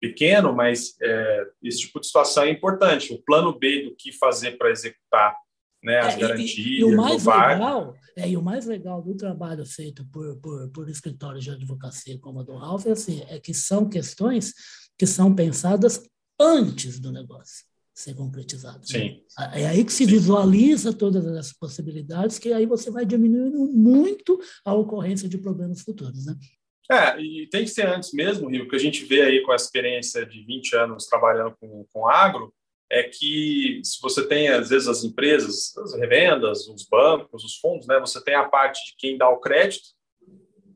pequeno, 0.00 0.52
mas 0.52 0.96
é, 1.00 1.46
esse 1.62 1.80
tipo 1.80 2.00
de 2.00 2.06
situação 2.06 2.42
é 2.42 2.50
importante. 2.50 3.14
O 3.14 3.22
plano 3.22 3.56
B 3.56 3.84
do 3.84 3.96
que 3.96 4.12
fazer 4.12 4.58
para 4.58 4.70
executar 4.70 5.36
né, 5.84 6.00
as 6.00 6.14
é, 6.14 6.18
garantias. 6.18 6.56
E, 6.56 6.78
e, 6.78 6.84
o 6.84 6.96
mais 6.96 7.24
legal, 7.24 7.94
é, 8.16 8.28
e 8.28 8.36
o 8.36 8.42
mais 8.42 8.66
legal 8.66 9.02
do 9.02 9.14
trabalho 9.14 9.66
feito 9.66 10.04
por, 10.06 10.36
por, 10.38 10.70
por 10.70 10.88
escritórios 10.88 11.44
de 11.44 11.50
advocacia 11.50 12.18
como 12.18 12.40
a 12.40 12.42
do 12.42 12.56
Ralph 12.56 12.86
é, 12.86 12.92
assim, 12.92 13.22
é 13.28 13.38
que 13.38 13.52
são 13.52 13.88
questões 13.88 14.54
que 14.98 15.06
são 15.06 15.34
pensadas 15.34 16.02
antes 16.40 16.98
do 16.98 17.12
negócio 17.12 17.64
ser 17.92 18.14
concretizado. 18.14 18.78
Né? 18.78 18.84
Sim. 18.84 19.22
É 19.52 19.66
aí 19.66 19.84
que 19.84 19.92
se 19.92 20.04
visualiza 20.04 20.92
todas 20.92 21.24
essas 21.24 21.52
possibilidades, 21.52 22.40
que 22.40 22.52
aí 22.52 22.66
você 22.66 22.90
vai 22.90 23.06
diminuindo 23.06 23.66
muito 23.72 24.40
a 24.64 24.74
ocorrência 24.74 25.28
de 25.28 25.38
problemas 25.38 25.80
futuros, 25.82 26.26
né? 26.26 26.34
É, 26.90 27.18
e 27.18 27.48
tem 27.48 27.62
que 27.62 27.70
ser 27.70 27.86
antes 27.86 28.12
mesmo, 28.12 28.48
Rio, 28.48 28.68
que 28.68 28.76
a 28.76 28.80
gente 28.80 29.04
vê 29.04 29.22
aí 29.22 29.42
com 29.42 29.52
a 29.52 29.56
experiência 29.56 30.26
de 30.26 30.44
20 30.44 30.76
anos 30.76 31.06
trabalhando 31.06 31.56
com, 31.58 31.86
com 31.90 32.06
agro, 32.06 32.52
é 32.90 33.04
que 33.04 33.80
se 33.82 34.00
você 34.00 34.26
tem, 34.26 34.48
às 34.48 34.68
vezes, 34.68 34.88
as 34.88 35.04
empresas, 35.04 35.76
as 35.78 35.94
revendas, 35.94 36.68
os 36.68 36.86
bancos, 36.86 37.44
os 37.44 37.56
fundos, 37.56 37.86
né, 37.86 37.98
você 37.98 38.22
tem 38.22 38.34
a 38.34 38.48
parte 38.48 38.78
de 38.86 38.96
quem 38.98 39.18
dá 39.18 39.28
o 39.28 39.40
crédito, 39.40 39.88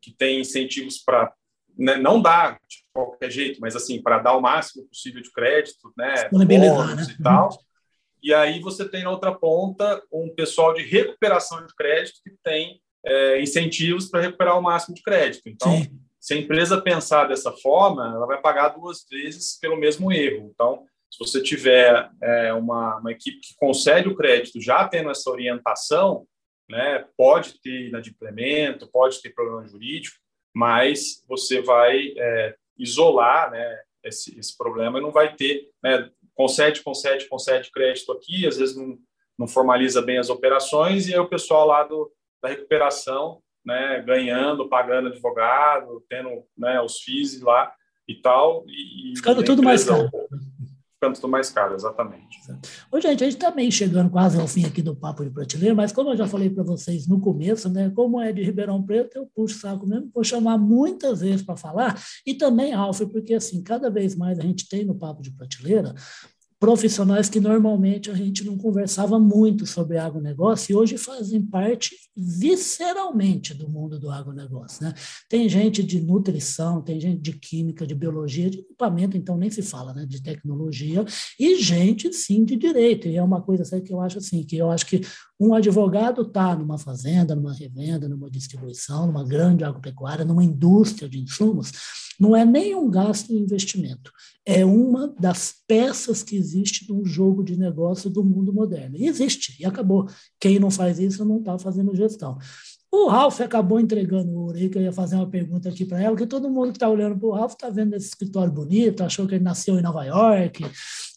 que 0.00 0.12
tem 0.12 0.40
incentivos 0.40 0.98
para 0.98 1.32
né, 1.76 1.96
não 1.96 2.20
dar 2.20 2.58
de 2.68 2.78
qualquer 2.92 3.30
jeito, 3.30 3.60
mas 3.60 3.76
assim, 3.76 4.02
para 4.02 4.18
dar 4.18 4.36
o 4.36 4.40
máximo 4.40 4.86
possível 4.88 5.22
de 5.22 5.30
crédito, 5.30 5.92
né, 5.96 6.28
bônus 6.30 7.08
né? 7.08 7.16
e 7.18 7.22
tal. 7.22 7.50
E 8.22 8.34
aí 8.34 8.60
você 8.60 8.88
tem 8.88 9.04
na 9.04 9.10
outra 9.10 9.32
ponta 9.32 10.02
um 10.12 10.28
pessoal 10.34 10.74
de 10.74 10.82
recuperação 10.82 11.64
de 11.64 11.74
crédito 11.74 12.20
que 12.24 12.34
tem 12.42 12.80
é, 13.06 13.40
incentivos 13.40 14.08
para 14.08 14.22
recuperar 14.22 14.58
o 14.58 14.62
máximo 14.62 14.94
de 14.94 15.02
crédito. 15.02 15.48
Então, 15.48 15.70
Sim. 15.70 16.00
se 16.18 16.34
a 16.34 16.36
empresa 16.36 16.80
pensar 16.80 17.28
dessa 17.28 17.52
forma, 17.52 18.12
ela 18.14 18.26
vai 18.26 18.40
pagar 18.40 18.70
duas 18.70 19.06
vezes 19.08 19.56
pelo 19.60 19.76
mesmo 19.76 20.12
erro. 20.12 20.50
Então, 20.52 20.84
se 21.10 21.18
você 21.18 21.42
tiver 21.42 22.10
é, 22.22 22.52
uma, 22.52 22.98
uma 22.98 23.12
equipe 23.12 23.40
que 23.40 23.54
concede 23.56 24.08
o 24.08 24.14
crédito 24.14 24.60
já 24.60 24.86
tendo 24.86 25.10
essa 25.10 25.30
orientação, 25.30 26.26
né, 26.68 27.04
pode 27.16 27.60
ter 27.60 27.88
inadimplemento, 27.88 28.90
pode 28.90 29.20
ter 29.22 29.30
problema 29.30 29.66
jurídico, 29.66 30.16
mas 30.54 31.24
você 31.26 31.62
vai 31.62 32.12
é, 32.16 32.54
isolar 32.78 33.50
né, 33.50 33.80
esse, 34.04 34.38
esse, 34.38 34.56
problema 34.56 34.98
e 34.98 35.02
não 35.02 35.10
vai 35.10 35.34
ter, 35.34 35.70
né, 35.82 36.10
concede, 36.34 36.82
concede, 36.82 37.26
concede 37.26 37.70
crédito 37.70 38.12
aqui, 38.12 38.46
às 38.46 38.58
vezes 38.58 38.76
não, 38.76 38.98
não 39.38 39.48
formaliza 39.48 40.02
bem 40.02 40.18
as 40.18 40.28
operações 40.28 41.08
e 41.08 41.14
aí 41.14 41.20
o 41.20 41.28
pessoal 41.28 41.66
lá 41.66 41.84
do, 41.84 42.12
da 42.42 42.50
recuperação 42.50 43.42
né, 43.64 44.02
ganhando, 44.06 44.68
pagando 44.68 45.08
advogado, 45.08 46.04
tendo 46.08 46.44
né, 46.56 46.80
os 46.80 47.00
FIIs 47.00 47.40
lá 47.40 47.72
e 48.06 48.14
tal. 48.14 48.64
E, 48.66 49.14
Ficando 49.16 49.44
tudo 49.44 49.62
mais 49.62 49.84
caro 49.84 50.08
ficando 50.98 51.28
mais 51.28 51.50
caro, 51.50 51.74
exatamente. 51.74 52.40
Ô, 52.90 53.00
gente, 53.00 53.22
a 53.22 53.26
gente 53.26 53.36
está 53.36 53.52
meio 53.52 53.70
chegando 53.70 54.10
quase 54.10 54.40
ao 54.40 54.48
fim 54.48 54.64
aqui 54.64 54.82
do 54.82 54.96
Papo 54.96 55.24
de 55.24 55.30
Prateleira, 55.30 55.74
mas 55.74 55.92
como 55.92 56.10
eu 56.10 56.16
já 56.16 56.26
falei 56.26 56.50
para 56.50 56.64
vocês 56.64 57.06
no 57.06 57.20
começo, 57.20 57.68
né, 57.68 57.90
como 57.94 58.20
é 58.20 58.32
de 58.32 58.42
Ribeirão 58.42 58.82
Preto, 58.82 59.16
eu 59.16 59.26
puxo 59.26 59.60
saco 59.60 59.86
mesmo, 59.86 60.10
vou 60.12 60.24
chamar 60.24 60.58
muitas 60.58 61.20
vezes 61.20 61.42
para 61.42 61.56
falar, 61.56 62.00
e 62.26 62.34
também, 62.34 62.74
Alfa, 62.74 63.06
porque 63.06 63.34
assim, 63.34 63.62
cada 63.62 63.88
vez 63.88 64.16
mais 64.16 64.38
a 64.38 64.42
gente 64.42 64.68
tem 64.68 64.84
no 64.84 64.94
Papo 64.94 65.22
de 65.22 65.30
Prateleira 65.30 65.94
profissionais 66.60 67.28
que 67.28 67.38
normalmente 67.38 68.10
a 68.10 68.14
gente 68.14 68.44
não 68.44 68.58
conversava 68.58 69.18
muito 69.18 69.64
sobre 69.64 69.96
agronegócio 69.96 70.72
e 70.72 70.76
hoje 70.76 70.98
fazem 70.98 71.40
parte 71.40 71.94
visceralmente 72.16 73.54
do 73.54 73.68
mundo 73.68 73.98
do 73.98 74.10
agronegócio. 74.10 74.82
Né? 74.82 74.92
Tem 75.28 75.48
gente 75.48 75.84
de 75.84 76.00
nutrição, 76.00 76.82
tem 76.82 77.00
gente 77.00 77.20
de 77.20 77.32
química, 77.32 77.86
de 77.86 77.94
biologia, 77.94 78.50
de 78.50 78.58
equipamento, 78.58 79.16
então 79.16 79.36
nem 79.36 79.50
se 79.50 79.62
fala 79.62 79.94
né, 79.94 80.04
de 80.04 80.20
tecnologia, 80.20 81.04
e 81.38 81.56
gente, 81.56 82.12
sim, 82.12 82.44
de 82.44 82.56
direito. 82.56 83.06
E 83.06 83.16
é 83.16 83.22
uma 83.22 83.40
coisa 83.40 83.62
assim, 83.62 83.80
que 83.80 83.92
eu 83.92 84.00
acho 84.00 84.18
assim, 84.18 84.42
que 84.42 84.56
eu 84.56 84.70
acho 84.70 84.86
que 84.86 85.00
um 85.38 85.54
advogado 85.54 86.22
está 86.22 86.56
numa 86.56 86.78
fazenda, 86.78 87.36
numa 87.36 87.54
revenda, 87.54 88.08
numa 88.08 88.28
distribuição, 88.28 89.06
numa 89.06 89.24
grande 89.24 89.62
agropecuária, 89.62 90.24
numa 90.24 90.42
indústria 90.42 91.08
de 91.08 91.20
insumos, 91.20 91.70
não 92.18 92.34
é 92.34 92.44
nem 92.44 92.74
um 92.74 92.90
gasto 92.90 93.30
em 93.30 93.38
investimento, 93.38 94.12
é 94.50 94.64
uma 94.64 95.14
das 95.20 95.54
peças 95.66 96.22
que 96.22 96.34
existe 96.34 96.90
num 96.90 97.04
jogo 97.04 97.44
de 97.44 97.54
negócio 97.54 98.08
do 98.08 98.24
mundo 98.24 98.50
moderno. 98.50 98.96
E 98.96 99.06
existe, 99.06 99.54
e 99.60 99.66
acabou. 99.66 100.08
Quem 100.40 100.58
não 100.58 100.70
faz 100.70 100.98
isso 100.98 101.22
não 101.22 101.40
está 101.40 101.58
fazendo 101.58 101.94
gestão. 101.94 102.38
O 102.90 103.06
Ralph 103.08 103.40
acabou 103.42 103.78
entregando 103.78 104.30
o 104.30 104.44
ouro 104.44 104.56
aí, 104.56 104.70
que 104.70 104.78
eu 104.78 104.82
ia 104.82 104.92
fazer 104.92 105.16
uma 105.16 105.28
pergunta 105.28 105.68
aqui 105.68 105.84
para 105.84 106.00
ela, 106.00 106.16
que 106.16 106.26
todo 106.26 106.48
mundo 106.48 106.70
que 106.70 106.76
está 106.76 106.88
olhando 106.88 107.18
para 107.18 107.28
o 107.28 107.32
Ralph 107.32 107.52
está 107.52 107.68
vendo 107.68 107.94
esse 107.94 108.08
escritório 108.08 108.50
bonito, 108.50 109.04
achou 109.04 109.26
que 109.26 109.34
ele 109.34 109.44
nasceu 109.44 109.78
em 109.78 109.82
Nova 109.82 110.04
York, 110.04 110.64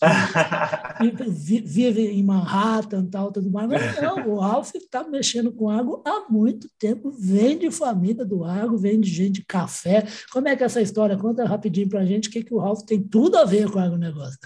vive 1.63 2.07
em 2.07 2.23
Manhattan 2.23 3.05
tal, 3.05 3.31
tudo 3.31 3.49
mais. 3.49 3.69
Mas 3.69 4.01
não, 4.01 4.27
o 4.27 4.39
Ralph 4.39 4.75
está 4.75 5.05
mexendo 5.05 5.49
com 5.53 5.69
água 5.69 6.01
há 6.05 6.25
muito 6.29 6.67
tempo, 6.77 7.09
vem 7.09 7.57
de 7.57 7.71
família 7.71 8.25
do 8.25 8.43
água, 8.43 8.77
vem 8.77 8.99
de 8.99 9.09
gente 9.09 9.31
de 9.31 9.45
café. 9.45 10.05
Como 10.33 10.49
é 10.49 10.57
que 10.57 10.63
é 10.63 10.65
essa 10.65 10.81
história? 10.81 11.17
Conta 11.17 11.45
rapidinho 11.45 11.87
para 11.87 12.01
a 12.01 12.05
gente 12.05 12.27
o 12.27 12.31
que, 12.31 12.43
que 12.43 12.53
o 12.53 12.59
Ralph 12.59 12.81
tem 12.81 13.01
tudo 13.01 13.37
a 13.37 13.45
ver 13.45 13.71
com 13.71 13.79
o 13.79 13.81
agronegócio. 13.81 14.37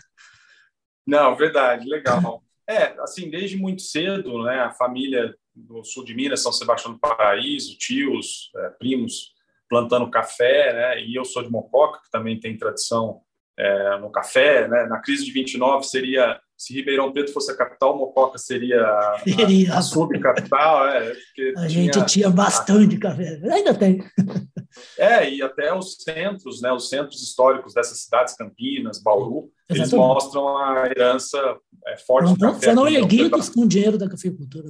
Não, 1.07 1.35
verdade, 1.35 1.89
legal. 1.89 2.43
É, 2.67 2.99
assim, 3.01 3.29
desde 3.31 3.57
muito 3.57 3.81
cedo, 3.81 4.43
né, 4.43 4.59
a 4.59 4.71
família 4.71 5.35
do 5.55 5.83
sul 5.83 6.03
de 6.03 6.13
Minas, 6.13 6.41
São 6.41 6.51
Sebastião 6.51 6.93
do 6.93 6.99
Paraíso, 6.99 7.77
tios, 7.77 8.51
é, 8.57 8.69
primos 8.71 9.33
plantando 9.69 10.09
café, 10.11 10.73
né? 10.73 11.01
E 11.01 11.15
eu 11.15 11.25
sou 11.25 11.41
de 11.41 11.49
Mococa, 11.49 11.99
que 12.03 12.11
também 12.11 12.39
tem 12.39 12.57
tradição 12.57 13.21
é, 13.57 13.97
no 13.99 14.11
café, 14.11 14.67
né? 14.67 14.85
Na 14.85 14.99
crise 14.99 15.25
de 15.25 15.31
29 15.31 15.85
seria 15.85 16.39
se 16.57 16.73
Ribeirão 16.73 17.11
Preto 17.11 17.33
fosse 17.33 17.51
a 17.51 17.57
capital, 17.57 17.97
Mococa 17.97 18.37
seria 18.37 18.81
a, 18.81 19.23
a, 19.73 19.77
a 19.77 19.81
subcapital. 19.81 20.87
É, 20.87 21.13
a 21.57 21.67
gente 21.67 21.91
tinha, 21.91 22.05
tinha 22.05 22.29
bastante 22.29 22.95
a, 22.95 22.99
café, 22.99 23.41
ainda 23.51 23.73
tem. 23.73 24.03
É, 24.97 25.29
e 25.29 25.41
até 25.41 25.73
os 25.73 25.95
centros, 25.95 26.61
né, 26.61 26.71
os 26.71 26.89
centros 26.89 27.21
históricos 27.21 27.73
dessas 27.73 27.99
cidades, 28.01 28.35
Campinas, 28.35 29.01
Bauru, 29.01 29.51
Exatamente. 29.69 29.79
eles 29.79 29.93
mostram 29.93 30.57
a 30.57 30.88
herança 30.88 31.57
é, 31.88 31.97
forte 31.97 32.33
do 32.33 32.39
café. 32.39 32.73
Foram 32.73 32.88
erguidos 32.88 33.49
com 33.49 33.67
dinheiro 33.67 33.97
da 33.97 34.09
cafeicultura. 34.09 34.67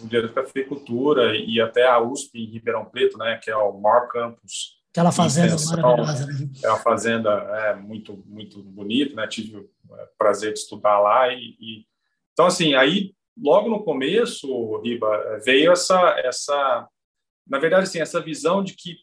Com 0.00 0.06
dinheiro 0.06 0.28
da 0.28 0.42
cafeicultura 0.42 1.36
e 1.36 1.60
até 1.60 1.86
a 1.86 2.00
USP 2.00 2.38
em 2.38 2.50
Ribeirão 2.50 2.84
Preto, 2.84 3.18
né, 3.18 3.38
que 3.42 3.50
é 3.50 3.56
o 3.56 3.78
maior 3.78 4.08
campus 4.08 4.82
Aquela 4.94 5.10
fazenda 5.10 5.56
maravilhosa. 5.66 6.26
Né? 6.28 6.48
É 6.62 6.68
uma 6.68 6.78
fazenda 6.78 7.30
é, 7.30 7.74
muito, 7.74 8.22
muito 8.26 8.62
bonita, 8.62 9.16
né? 9.16 9.26
Tive 9.26 9.56
o 9.56 9.68
é, 9.92 10.08
prazer 10.16 10.52
de 10.52 10.60
estudar 10.60 11.00
lá. 11.00 11.34
E, 11.34 11.56
e, 11.58 11.84
Então, 12.32 12.46
assim, 12.46 12.74
aí, 12.74 13.12
logo 13.36 13.68
no 13.68 13.82
começo, 13.82 14.80
Riba, 14.82 15.40
veio 15.44 15.72
essa, 15.72 15.98
essa 16.24 16.88
na 17.46 17.58
verdade, 17.58 17.84
assim, 17.84 18.00
essa 18.00 18.20
visão 18.20 18.62
de 18.62 18.74
que 18.74 18.98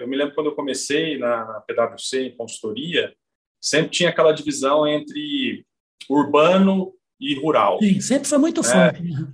eu 0.00 0.08
me 0.08 0.16
lembro 0.16 0.34
quando 0.34 0.48
eu 0.48 0.54
comecei 0.54 1.18
na, 1.18 1.60
PwC, 1.66 2.26
em 2.26 2.36
consultoria, 2.36 3.14
sempre 3.60 3.90
tinha 3.90 4.10
aquela 4.10 4.32
divisão 4.32 4.86
entre 4.86 5.64
urbano 6.08 6.92
e 7.20 7.34
rural. 7.34 7.78
Sim, 7.78 8.00
sempre 8.00 8.28
foi 8.28 8.38
muito 8.38 8.62
né? 8.62 8.68
forte. 8.68 9.02
Né? 9.02 9.32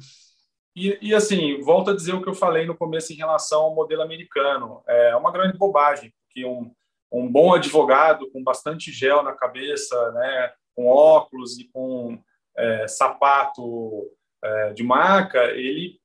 E, 0.77 0.99
e, 1.03 1.15
assim, 1.15 1.61
volto 1.61 1.91
a 1.91 1.97
dizer 1.97 2.15
o 2.15 2.23
que 2.23 2.29
eu 2.29 2.35
falei 2.35 2.65
no 2.65 2.77
começo 2.77 3.13
em 3.13 3.17
relação 3.17 3.63
ao 3.63 3.75
modelo 3.75 4.03
americano. 4.03 4.83
É 4.87 5.17
uma 5.17 5.33
grande 5.33 5.59
bobagem, 5.59 6.13
porque 6.25 6.47
um, 6.47 6.71
um 7.13 7.31
bom 7.31 7.53
advogado 7.53 8.31
com 8.31 8.43
bastante 8.43 8.93
gel 8.93 9.23
na 9.23 9.33
cabeça, 9.33 10.13
né, 10.13 10.53
com 10.75 10.87
óculos 10.87 11.59
e 11.59 11.69
com 11.73 12.23
é, 12.57 12.87
sapato 12.87 14.09
é, 14.43 14.73
de 14.73 14.83
marca, 14.83 15.45
ele 15.53 15.99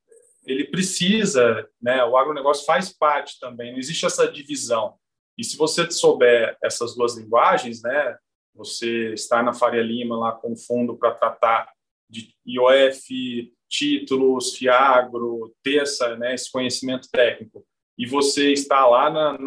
ele 0.46 0.66
precisa, 0.66 1.68
né, 1.82 2.04
o 2.04 2.18
agronegócio 2.18 2.66
faz 2.66 2.92
parte 2.92 3.40
também, 3.40 3.72
não 3.72 3.80
existe 3.80 4.06
essa 4.06 4.32
divisão. 4.32 4.96
E 5.38 5.44
se 5.44 5.58
você 5.58 5.90
souber 5.92 6.58
essas 6.64 6.96
duas 6.96 7.18
linguagens, 7.18 7.82
né, 7.82 8.18
você 8.54 9.14
está 9.14 9.44
na 9.44 9.54
Faria 9.54 9.82
Lima 9.82 10.18
lá 10.18 10.32
com 10.32 10.56
fundo 10.56 10.98
para 10.98 11.14
tratar 11.14 11.70
de 12.10 12.34
IOF, 12.46 13.54
títulos, 13.68 14.56
Fiagro, 14.56 15.54
ter 15.64 15.82
essa, 15.82 16.16
né, 16.16 16.34
esse 16.34 16.52
conhecimento 16.52 17.10
técnico, 17.10 17.66
e 17.98 18.06
você 18.06 18.52
está 18.52 18.86
lá 18.86 19.10
na, 19.10 19.38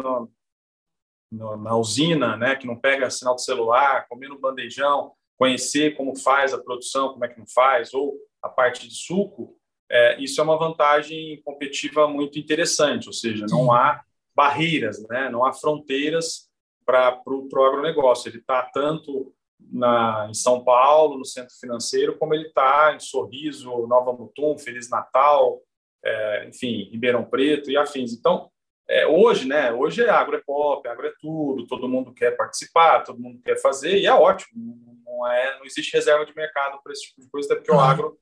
na, 1.31 1.57
na, 1.57 1.75
usina, 1.77 2.35
né, 2.35 2.55
que 2.55 2.67
não 2.67 2.75
pega 2.75 3.09
sinal 3.09 3.35
de 3.35 3.43
celular, 3.43 4.07
comendo 4.07 4.37
bandejão, 4.39 5.13
conhecer 5.37 5.95
como 5.95 6.15
faz 6.15 6.53
a 6.53 6.61
produção, 6.61 7.13
como 7.13 7.25
é 7.25 7.27
que 7.27 7.39
não 7.39 7.47
faz, 7.47 7.93
ou 7.93 8.17
a 8.41 8.49
parte 8.49 8.87
de 8.87 8.95
suco, 8.95 9.58
é, 9.89 10.21
isso 10.21 10.39
é 10.39 10.43
uma 10.43 10.57
vantagem 10.57 11.41
competitiva 11.43 12.07
muito 12.07 12.37
interessante, 12.37 13.07
ou 13.07 13.13
seja, 13.13 13.45
não 13.49 13.71
há 13.71 14.03
barreiras, 14.35 15.05
né, 15.09 15.29
não 15.29 15.45
há 15.45 15.51
fronteiras 15.51 16.47
para 16.85 17.21
o 17.25 17.65
agronegócio. 17.65 18.29
Ele 18.29 18.37
está 18.37 18.63
tanto 18.63 19.33
na, 19.59 20.27
em 20.29 20.33
São 20.33 20.63
Paulo, 20.63 21.17
no 21.17 21.25
centro 21.25 21.53
financeiro, 21.59 22.17
como 22.17 22.33
ele 22.33 22.47
está 22.47 22.93
em 22.95 22.99
Sorriso, 22.99 23.87
Nova 23.87 24.13
Mutum, 24.13 24.57
Feliz 24.57 24.89
Natal, 24.89 25.61
é, 26.03 26.47
enfim, 26.47 26.89
Ribeirão 26.91 27.25
Preto 27.25 27.69
e 27.69 27.77
afins. 27.77 28.13
Então, 28.13 28.49
é, 28.89 29.05
hoje, 29.05 29.47
né? 29.47 29.71
Hoje 29.71 30.03
é 30.03 30.09
agro 30.09 30.35
é 30.35 30.41
pop, 30.43 30.87
agro 30.87 31.07
é 31.07 31.13
tudo, 31.19 31.67
todo 31.67 31.87
mundo 31.87 32.11
quer 32.11 32.35
participar, 32.35 33.03
todo 33.03 33.19
mundo 33.19 33.39
quer 33.43 33.55
fazer, 33.61 33.99
e 33.99 34.07
é 34.07 34.13
ótimo, 34.13 35.01
não 35.05 35.27
é, 35.27 35.57
não 35.57 35.65
existe 35.65 35.93
reserva 35.93 36.25
de 36.25 36.35
mercado 36.35 36.81
para 36.81 36.91
esse 36.91 37.03
tipo 37.03 37.21
de 37.21 37.29
coisa, 37.29 37.47
até 37.47 37.55
porque 37.55 37.71
o 37.71 37.79
agro 37.79 38.17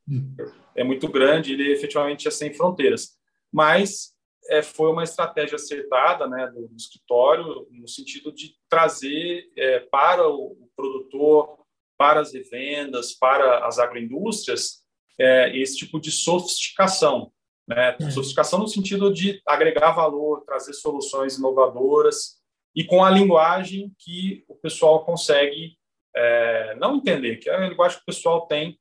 é 0.75 0.83
muito 0.83 1.07
grande, 1.07 1.53
ele 1.53 1.71
efetivamente 1.71 2.27
é 2.27 2.31
sem 2.31 2.53
fronteiras. 2.53 3.17
Mas 3.51 4.13
é, 4.49 4.61
foi 4.61 4.91
uma 4.91 5.03
estratégia 5.03 5.55
acertada, 5.55 6.27
né, 6.27 6.47
do, 6.47 6.67
do 6.67 6.75
escritório 6.75 7.67
no 7.71 7.87
sentido 7.87 8.31
de 8.33 8.53
trazer 8.69 9.49
é, 9.55 9.79
para 9.79 10.27
o 10.27 10.69
produtor, 10.75 11.57
para 11.97 12.19
as 12.19 12.33
revendas, 12.33 13.13
para 13.13 13.65
as 13.65 13.79
agroindústrias 13.79 14.85
é, 15.19 15.57
esse 15.57 15.77
tipo 15.77 15.99
de 15.99 16.11
sofisticação, 16.11 17.31
né? 17.67 17.95
É. 17.99 18.09
Sofisticação 18.09 18.59
no 18.59 18.67
sentido 18.67 19.13
de 19.13 19.41
agregar 19.45 19.91
valor, 19.91 20.43
trazer 20.45 20.73
soluções 20.73 21.37
inovadoras 21.37 22.37
e 22.75 22.83
com 22.85 23.03
a 23.03 23.09
linguagem 23.09 23.91
que 23.99 24.45
o 24.47 24.55
pessoal 24.55 25.03
consegue 25.03 25.75
é, 26.15 26.75
não 26.75 26.95
entender, 26.95 27.37
que 27.37 27.49
é 27.49 27.55
a 27.55 27.67
linguagem 27.67 27.97
que 27.97 28.03
o 28.03 28.05
pessoal 28.05 28.47
tem. 28.47 28.79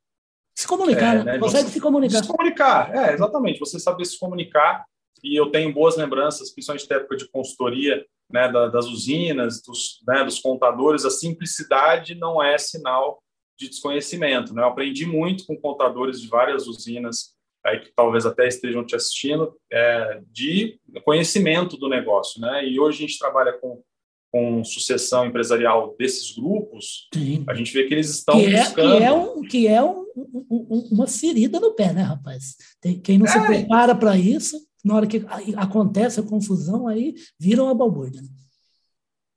Se 0.57 0.67
comunicar, 0.67 1.17
é, 1.17 1.25
né? 1.25 1.39
consegue 1.39 1.69
se 1.69 1.81
comunicar. 1.81 2.23
Se 2.23 2.29
comunicar, 2.29 2.95
é, 2.95 3.13
exatamente. 3.13 3.59
Você 3.59 3.79
saber 3.79 4.05
se 4.05 4.19
comunicar. 4.19 4.85
E 5.25 5.35
eu 5.35 5.51
tenho 5.51 5.73
boas 5.73 5.97
lembranças, 5.97 6.53
principalmente 6.53 6.89
da 6.89 6.97
época 6.97 7.17
de 7.17 7.29
consultoria, 7.29 8.07
né, 8.31 8.51
das 8.51 8.87
usinas, 8.87 9.63
dos, 9.63 10.03
né, 10.07 10.23
dos 10.23 10.39
contadores. 10.39 11.05
A 11.05 11.11
simplicidade 11.11 12.15
não 12.15 12.43
é 12.43 12.57
sinal 12.59 13.23
de 13.59 13.69
desconhecimento. 13.69 14.55
Né? 14.55 14.63
Eu 14.63 14.67
aprendi 14.67 15.07
muito 15.07 15.47
com 15.47 15.57
contadores 15.57 16.21
de 16.21 16.29
várias 16.29 16.67
usinas 16.67 17.36
aí 17.67 17.81
que 17.81 17.93
talvez 17.95 18.25
até 18.25 18.47
estejam 18.47 18.85
te 18.85 18.95
assistindo, 18.95 19.55
é, 19.73 20.21
de 20.31 20.79
conhecimento 21.05 21.77
do 21.77 21.89
negócio, 21.89 22.41
né? 22.41 22.67
E 22.67 22.79
hoje 22.79 22.99
a 22.99 23.07
gente 23.07 23.19
trabalha 23.19 23.53
com, 23.55 23.83
com 24.33 24.65
sucessão 24.65 25.27
empresarial 25.27 25.95
desses 25.99 26.33
grupos, 26.37 27.09
Sim. 27.13 27.45
a 27.49 27.55
gente 27.55 27.73
vê 27.73 27.85
que 27.85 27.95
eles 27.95 28.09
estão 28.11 28.39
que 28.39 28.47
é, 28.47 28.59
buscando... 28.61 28.97
Que 28.97 29.03
é, 29.03 29.13
um, 29.13 29.43
que 29.43 29.67
é 29.67 29.83
um, 29.83 30.07
um, 30.51 30.89
uma 30.93 31.07
ferida 31.07 31.59
no 31.59 31.75
pé, 31.75 31.93
né, 31.93 32.03
rapaz? 32.03 32.57
Tem, 32.81 33.01
quem 33.01 33.19
não 33.19 33.27
é. 33.27 33.29
se 33.29 33.47
prepara 33.47 33.95
para 33.95 34.17
isso, 34.17 34.57
na 34.85 34.95
hora 34.95 35.07
que 35.07 35.25
acontece 35.57 36.21
a 36.21 36.23
confusão, 36.23 36.87
aí 36.87 37.15
vira 37.39 37.63
uma 37.63 37.75
balbúrdia. 37.75 38.23
Né? 38.23 38.29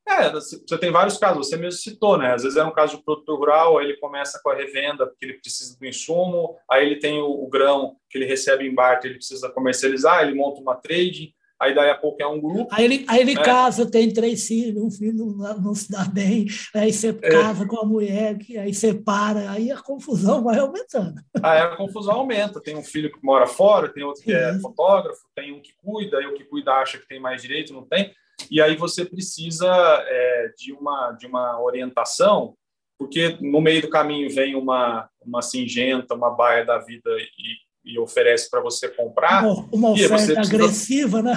É, 0.09 0.31
você 0.31 0.77
tem 0.79 0.91
vários 0.91 1.17
casos, 1.17 1.47
você 1.47 1.55
mesmo 1.55 1.79
citou, 1.79 2.17
né? 2.17 2.33
Às 2.33 2.41
vezes 2.41 2.57
é 2.57 2.63
um 2.63 2.73
caso 2.73 2.97
de 2.97 3.03
produtor 3.03 3.37
rural, 3.37 3.77
aí 3.77 3.85
ele 3.85 3.97
começa 3.97 4.39
com 4.43 4.49
a 4.49 4.55
revenda 4.55 5.05
porque 5.05 5.23
ele 5.23 5.33
precisa 5.35 5.77
do 5.77 5.85
insumo, 5.85 6.55
aí 6.69 6.83
ele 6.83 6.95
tem 6.95 7.21
o, 7.21 7.27
o 7.27 7.47
grão 7.47 7.95
que 8.09 8.17
ele 8.17 8.25
recebe 8.25 8.67
em 8.67 8.73
barter, 8.73 9.11
ele 9.11 9.19
precisa 9.19 9.49
comercializar, 9.49 10.23
ele 10.23 10.33
monta 10.33 10.61
uma 10.61 10.75
trade, 10.75 11.35
aí 11.59 11.75
daí 11.75 11.91
a 11.91 11.95
pouco 11.95 12.23
é 12.23 12.25
um 12.25 12.41
grupo. 12.41 12.67
Aí 12.71 12.85
ele, 12.85 13.05
aí 13.07 13.21
ele 13.21 13.35
né? 13.35 13.43
casa, 13.43 13.89
tem 13.89 14.11
três 14.11 14.47
filhos, 14.47 14.81
um 14.81 14.89
filho 14.89 15.13
não, 15.13 15.59
não 15.59 15.75
se 15.75 15.91
dá 15.91 16.05
bem, 16.05 16.47
aí 16.73 16.91
você 16.91 17.09
é. 17.09 17.29
casa 17.29 17.67
com 17.67 17.79
a 17.79 17.85
mulher, 17.85 18.35
aí 18.59 18.73
separa, 18.73 19.51
aí 19.51 19.71
a 19.71 19.77
confusão 19.77 20.43
vai 20.43 20.57
aumentando. 20.57 21.21
Aí 21.43 21.59
a 21.59 21.75
confusão 21.75 22.15
aumenta, 22.15 22.59
tem 22.59 22.75
um 22.75 22.83
filho 22.83 23.11
que 23.11 23.23
mora 23.23 23.45
fora, 23.45 23.89
tem 23.89 24.03
outro 24.03 24.23
que 24.23 24.33
é 24.33 24.57
fotógrafo, 24.59 25.21
tem 25.35 25.53
um 25.53 25.61
que 25.61 25.73
cuida, 25.77 26.17
aí 26.17 26.25
o 26.25 26.33
que 26.33 26.45
cuida 26.45 26.71
acha 26.71 26.97
que 26.97 27.07
tem 27.07 27.19
mais 27.19 27.43
direito, 27.43 27.73
não 27.73 27.85
tem 27.85 28.11
e 28.49 28.61
aí 28.61 28.75
você 28.75 29.05
precisa 29.05 29.67
é, 29.67 30.51
de, 30.57 30.73
uma, 30.73 31.11
de 31.13 31.25
uma 31.27 31.61
orientação, 31.61 32.55
porque 32.97 33.37
no 33.41 33.61
meio 33.61 33.81
do 33.81 33.89
caminho 33.89 34.29
vem 34.29 34.55
uma, 34.55 35.09
uma 35.21 35.41
singenta, 35.41 36.15
uma 36.15 36.29
baia 36.29 36.65
da 36.65 36.77
vida 36.79 37.09
e, 37.17 37.93
e 37.93 37.99
oferece 37.99 38.49
para 38.49 38.61
você 38.61 38.89
comprar. 38.89 39.43
Uma, 39.43 39.69
uma 39.71 39.91
oferta 39.91 40.15
precisa, 40.15 40.41
agressiva, 40.41 41.21
né? 41.21 41.33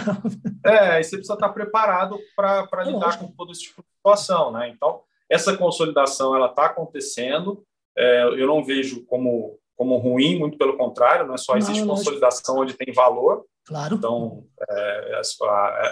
É, 0.65 1.01
e 1.01 1.05
você 1.05 1.17
precisa 1.17 1.35
estar 1.35 1.49
preparado 1.51 2.19
para 2.37 2.85
lidar 2.85 3.19
com 3.19 3.29
todo 3.33 3.53
esse 3.53 3.63
tipo 3.63 3.83
de 3.83 3.89
situação, 3.97 4.53
né? 4.53 4.69
Então, 4.69 5.03
essa 5.31 5.57
consolidação 5.57 6.37
ela 6.37 6.47
está 6.47 6.67
acontecendo. 6.67 7.65
É, 7.97 8.23
eu 8.25 8.47
não 8.47 8.65
vejo 8.65 9.05
como 9.07 9.59
como 9.77 9.97
ruim, 9.97 10.39
muito 10.39 10.59
pelo 10.59 10.77
contrário, 10.77 11.27
não 11.27 11.35
é 11.35 11.39
só 11.39 11.57
existe 11.57 11.81
não, 11.81 11.95
consolidação 11.95 12.59
onde 12.59 12.75
tem 12.75 12.93
valor, 12.93 13.45
Claro. 13.65 13.97
Então, 13.97 14.45
é, 14.69 15.21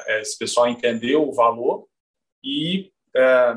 é, 0.08 0.20
esse 0.20 0.36
pessoal 0.38 0.68
entendeu 0.68 1.28
o 1.28 1.32
valor 1.32 1.86
e, 2.44 2.92
é, 3.14 3.56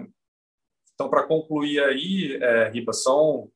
então, 0.94 1.10
para 1.10 1.24
concluir 1.24 1.84
aí, 1.84 2.38
é, 2.42 2.70
Riba, 2.70 2.94
são 2.94 3.50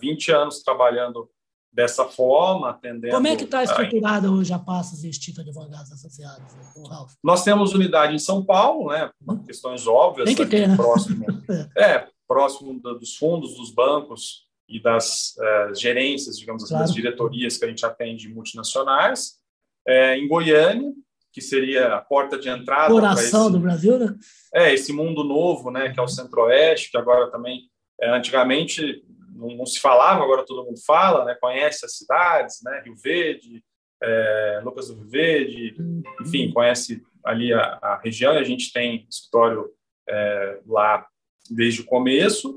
20 0.00 0.30
é, 0.30 0.34
anos 0.34 0.62
trabalhando 0.62 1.28
dessa 1.72 2.04
forma, 2.04 2.70
atendendo... 2.70 3.12
Como 3.12 3.26
é 3.26 3.34
que 3.34 3.42
está 3.42 3.64
estruturada 3.64 4.30
hoje 4.30 4.52
a 4.52 4.58
Passos 4.60 5.02
e 5.02 5.08
Instituto 5.08 5.40
Advogados 5.40 5.90
Associados, 5.90 6.54
Ralf? 6.88 7.14
Nós 7.22 7.42
temos 7.42 7.74
unidade 7.74 8.14
em 8.14 8.18
São 8.18 8.44
Paulo, 8.44 8.90
né, 8.90 9.10
por 9.26 9.34
hum. 9.34 9.44
questões 9.44 9.84
óbvias. 9.84 10.26
Tem 10.26 10.36
que 10.36 10.46
ter, 10.46 10.68
né? 10.68 10.76
Próximo, 10.76 11.26
é, 11.76 12.06
próximo 12.28 12.80
dos 12.80 13.16
fundos, 13.16 13.56
dos 13.56 13.72
bancos 13.72 14.44
e 14.68 14.80
das 14.80 15.34
uh, 15.36 15.74
gerências, 15.74 16.38
digamos 16.38 16.62
assim, 16.62 16.74
claro. 16.74 16.86
das 16.86 16.94
diretorias 16.94 17.56
que 17.56 17.64
a 17.64 17.68
gente 17.68 17.84
atende 17.84 18.28
multinacionais 18.28 19.38
é, 19.86 20.16
em 20.16 20.26
Goiânia, 20.26 20.92
que 21.32 21.40
seria 21.40 21.94
a 21.96 22.00
porta 22.00 22.38
de 22.38 22.48
entrada. 22.48 22.92
Coração 22.92 23.44
esse, 23.44 23.52
do 23.52 23.58
Brasil, 23.58 23.98
né? 23.98 24.14
É, 24.54 24.72
esse 24.72 24.92
mundo 24.92 25.24
novo, 25.24 25.70
né, 25.70 25.92
que 25.92 25.98
é 25.98 26.02
o 26.02 26.08
Centro-Oeste, 26.08 26.90
que 26.90 26.96
agora 26.96 27.30
também, 27.30 27.68
é, 28.00 28.08
antigamente 28.10 29.04
não, 29.34 29.48
não, 29.56 29.66
se 29.66 29.80
falava, 29.80 30.22
agora 30.22 30.46
todo 30.46 30.64
mundo 30.64 30.80
fala, 30.86 31.24
né, 31.24 31.36
conhece 31.40 31.84
as 31.84 31.96
cidades, 31.96 32.60
né, 32.62 32.82
Rio 32.84 32.94
Verde, 32.96 33.62
é, 34.02 34.60
Lucas 34.64 34.88
do 34.88 34.94
Rio 34.94 35.08
Verde, 35.08 35.76
enfim, 36.20 36.52
conhece 36.52 37.02
ali 37.24 37.52
a, 37.52 37.78
a 37.82 38.00
região, 38.02 38.34
e 38.34 38.38
a 38.38 38.44
gente 38.44 38.72
tem 38.72 39.06
escritório 39.10 39.70
é, 40.08 40.60
lá 40.66 41.04
desde 41.50 41.80
o 41.80 41.84
começo, 41.84 42.54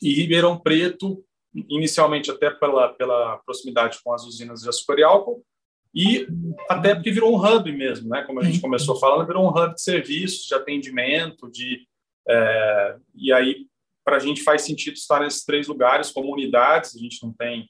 e 0.00 0.12
Ribeirão 0.14 0.58
Preto, 0.58 1.24
inicialmente 1.68 2.30
até 2.30 2.50
pela, 2.50 2.88
pela 2.94 3.38
proximidade 3.38 3.98
com 4.02 4.12
as 4.12 4.24
usinas 4.24 4.60
de 4.60 4.68
açúcar 4.68 4.98
e 4.98 5.02
álcool, 5.02 5.44
e 5.94 6.26
até 6.68 6.94
porque 6.94 7.10
virou 7.10 7.34
um 7.34 7.44
hub 7.44 7.72
mesmo, 7.72 8.08
né? 8.08 8.22
Como 8.22 8.40
a 8.40 8.44
gente 8.44 8.60
começou 8.60 8.98
falando, 8.98 9.26
virou 9.26 9.44
um 9.44 9.48
hub 9.48 9.74
de 9.74 9.82
serviços, 9.82 10.46
de 10.46 10.54
atendimento, 10.54 11.50
de 11.50 11.86
é, 12.28 12.96
e 13.14 13.32
aí 13.32 13.66
para 14.04 14.16
a 14.16 14.20
gente 14.20 14.42
faz 14.42 14.62
sentido 14.62 14.94
estar 14.94 15.20
nesses 15.20 15.44
três 15.44 15.68
lugares, 15.68 16.10
comunidades, 16.10 16.96
a 16.96 16.98
gente 16.98 17.22
não 17.22 17.32
tem 17.32 17.68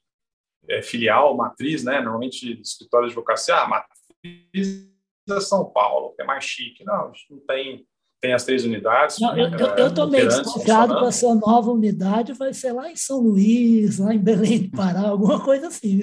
é, 0.69 0.83
filial, 0.83 1.37
matriz, 1.37 1.83
né? 1.83 2.01
Normalmente 2.01 2.61
escritório 2.61 3.09
de 3.09 3.13
advocacia, 3.13 3.57
ah, 3.57 3.69
matriz 3.69 4.91
é 5.29 5.41
São 5.41 5.71
Paulo, 5.71 6.15
que 6.15 6.23
é 6.23 6.25
mais 6.25 6.45
chique. 6.45 6.85
Não, 6.85 7.09
a 7.09 7.13
gente 7.13 7.27
não 7.31 7.41
tem 7.41 7.87
tem 8.21 8.35
as 8.35 8.45
três 8.45 8.65
unidades. 8.65 9.19
Não, 9.19 9.37
eu 9.37 9.89
estou 9.89 10.07
meio 10.07 10.29
desconfiado 10.29 10.99
que 10.99 11.05
a 11.07 11.13
sua 11.13 11.35
nova 11.35 11.71
unidade 11.71 12.35
vai 12.35 12.53
ser 12.53 12.73
lá 12.73 12.91
em 12.91 12.97
São 12.97 13.19
Luís, 13.19 13.99
lá 13.99 14.15
em 14.15 14.19
Belém 14.19 14.65
do 14.65 14.71
Pará, 14.77 15.09
alguma 15.09 15.43
coisa 15.43 15.69
assim. 15.69 16.01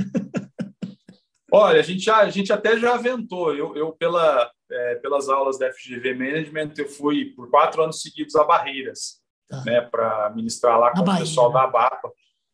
Olha, 1.51 1.79
a 1.79 1.83
gente, 1.83 2.03
já, 2.03 2.17
a 2.17 2.29
gente 2.29 2.51
até 2.51 2.77
já 2.77 2.95
aventou. 2.95 3.55
Eu, 3.55 3.75
eu 3.75 3.91
pela, 3.93 4.51
é, 4.69 4.95
pelas 4.95 5.29
aulas 5.29 5.59
da 5.59 5.71
FGV 5.71 6.15
Management, 6.15 6.73
eu 6.77 6.89
fui 6.89 7.25
por 7.35 7.49
quatro 7.49 7.83
anos 7.83 8.01
seguidos 8.01 8.35
a 8.35 8.43
Barreiras, 8.43 9.21
tá. 9.47 9.63
né, 9.63 9.81
para 9.81 10.31
ministrar 10.35 10.79
lá 10.79 10.91
com 10.91 11.01
o 11.01 11.17
pessoal 11.17 11.49
né? 11.49 11.53
da 11.53 11.63
ABAPA. 11.63 12.11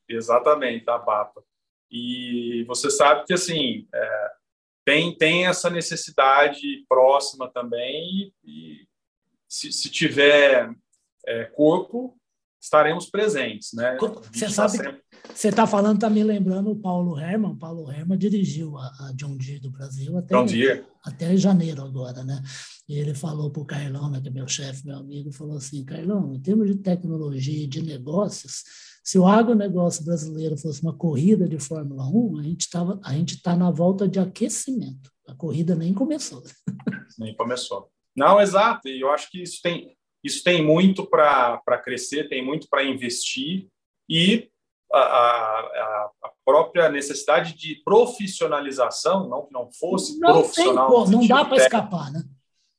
Exatamente, 0.10 0.86
da 0.86 0.96
ABAPA. 0.96 1.42
E 1.90 2.66
você 2.68 2.90
sabe 2.90 3.24
que, 3.26 3.34
assim, 3.34 3.88
é, 3.94 4.32
tem, 4.86 5.18
tem 5.18 5.48
essa 5.48 5.70
necessidade 5.70 6.86
próxima 6.90 7.50
também 7.50 8.34
e, 8.44 8.82
e 8.82 8.88
se, 9.54 9.72
se 9.72 9.88
tiver 9.88 10.74
é, 11.28 11.46
corpo, 11.46 12.18
estaremos 12.60 13.06
presentes, 13.06 13.72
né? 13.74 13.96
Você 14.32 14.46
tá 14.46 14.52
sabe, 14.52 14.78
sempre... 14.78 15.02
você 15.32 15.50
está 15.50 15.68
falando, 15.68 15.96
está 15.96 16.10
me 16.10 16.24
lembrando 16.24 16.72
o 16.72 16.76
Paulo 16.76 17.20
Herman. 17.20 17.56
Paulo 17.56 17.92
Herman 17.92 18.18
dirigiu 18.18 18.76
a, 18.80 18.88
a 18.88 19.14
John 19.16 19.38
Deere 19.38 19.60
do 19.60 19.70
Brasil 19.70 20.18
até, 20.18 20.36
até 21.06 21.38
janeiro 21.38 21.84
agora, 21.84 22.24
né? 22.24 22.42
E 22.90 22.98
ele 22.98 23.14
falou 23.14 23.52
para 23.52 23.62
o 23.62 23.66
Carlão, 23.66 24.10
né, 24.10 24.20
que 24.20 24.28
é 24.28 24.32
meu 24.32 24.48
chefe, 24.48 24.88
meu 24.88 24.98
amigo, 24.98 25.32
falou 25.32 25.58
assim, 25.58 25.86
Carlão, 25.86 26.34
em 26.34 26.42
termos 26.42 26.68
de 26.68 26.76
tecnologia 26.76 27.64
e 27.64 27.68
de 27.68 27.82
negócios, 27.84 28.64
se 29.04 29.20
o 29.20 29.28
agronegócio 29.28 30.04
brasileiro 30.04 30.58
fosse 30.58 30.82
uma 30.82 30.98
corrida 30.98 31.48
de 31.48 31.60
Fórmula 31.60 32.08
1, 32.08 32.40
a 32.40 32.44
gente 32.44 32.70
tava, 32.70 33.00
a 33.04 33.14
gente 33.14 33.36
está 33.36 33.56
na 33.56 33.70
volta 33.70 34.08
de 34.08 34.20
aquecimento. 34.20 35.12
A 35.28 35.36
corrida 35.36 35.76
nem 35.76 35.94
começou. 35.94 36.42
Nem 37.20 37.36
começou. 37.36 37.94
Não, 38.16 38.40
exato. 38.40 38.88
E 38.88 39.02
eu 39.02 39.12
acho 39.12 39.30
que 39.30 39.42
isso 39.42 39.62
tem 39.62 39.96
isso 40.24 40.42
tem 40.44 40.64
muito 40.64 41.06
para 41.06 41.60
crescer, 41.84 42.30
tem 42.30 42.44
muito 42.44 42.68
para 42.70 42.84
investir 42.84 43.68
e 44.10 44.50
a, 44.92 45.00
a, 45.00 46.10
a, 46.24 46.32
própria 46.46 46.88
necessidade 46.88 47.54
de 47.56 47.82
profissionalização, 47.84 49.28
não 49.28 49.46
que 49.46 49.54
não 49.54 49.70
fosse 49.72 50.20
não 50.20 50.34
profissional. 50.34 51.04
Tem, 51.06 51.12
não 51.12 51.28
dá 51.28 51.46
para 51.46 51.58
escapar, 51.58 52.12
né? 52.12 52.24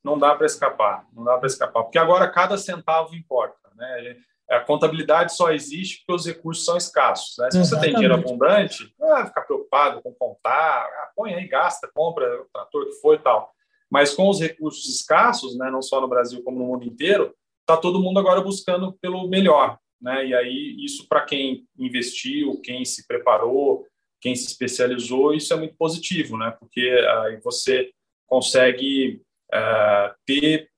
Não 0.03 0.19
dá 0.19 0.35
para 0.35 0.47
escapar, 0.47 1.07
não 1.13 1.25
dá 1.25 1.39
para 1.39 1.47
escapar, 1.47 1.83
porque 1.83 1.99
agora 1.99 2.31
cada 2.31 2.57
centavo 2.57 3.15
importa, 3.15 3.71
né? 3.75 4.17
A 4.49 4.61
contabilidade 4.61 5.35
só 5.35 5.51
existe 5.51 6.01
porque 6.01 6.13
os 6.13 6.27
recursos 6.27 6.67
são 6.67 6.77
escassos. 6.77 7.35
Né? 7.39 7.51
Se 7.51 7.59
Exatamente. 7.59 7.69
você 7.69 7.81
tem 7.81 7.95
dinheiro 7.95 8.15
abundante, 8.15 8.95
não 8.99 9.09
vai 9.09 9.27
ficar 9.27 9.41
preocupado 9.41 10.03
com 10.03 10.13
contar, 10.13 10.85
ah, 10.85 11.11
põe 11.17 11.35
aí, 11.35 11.49
gasta, 11.49 11.91
compra 11.95 12.43
o 12.43 12.45
trator 12.53 12.85
que 12.85 13.01
foi 13.01 13.17
e 13.17 13.21
tal. 13.21 13.55
Mas 13.91 14.15
com 14.15 14.29
os 14.29 14.41
recursos 14.41 14.89
escassos, 14.89 15.57
né, 15.57 15.71
não 15.71 15.83
só 15.83 16.01
no 16.01 16.09
Brasil 16.09 16.43
como 16.43 16.59
no 16.59 16.67
mundo 16.67 16.85
inteiro, 16.85 17.35
está 17.61 17.77
todo 17.77 18.01
mundo 18.01 18.19
agora 18.19 18.41
buscando 18.41 18.93
pelo 19.01 19.29
melhor. 19.29 19.79
né? 20.01 20.27
E 20.27 20.35
aí 20.35 20.77
isso 20.85 21.07
para 21.09 21.25
quem 21.25 21.67
investiu, 21.79 22.61
quem 22.61 22.85
se 22.85 23.07
preparou, 23.07 23.87
quem 24.21 24.35
se 24.35 24.47
especializou, 24.47 25.35
isso 25.35 25.53
é 25.53 25.57
muito 25.57 25.77
positivo, 25.77 26.37
né? 26.37 26.51
Porque 26.59 26.89
aí 27.23 27.41
você 27.43 27.91
consegue 28.27 29.23
uh, 29.53 30.15
ter 30.27 30.69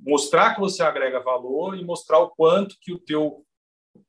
mostrar 0.00 0.54
que 0.54 0.60
você 0.60 0.82
agrega 0.82 1.20
valor 1.20 1.76
e 1.76 1.84
mostrar 1.84 2.18
o 2.18 2.30
quanto 2.30 2.76
que 2.80 2.92
o 2.92 2.98
teu 2.98 3.44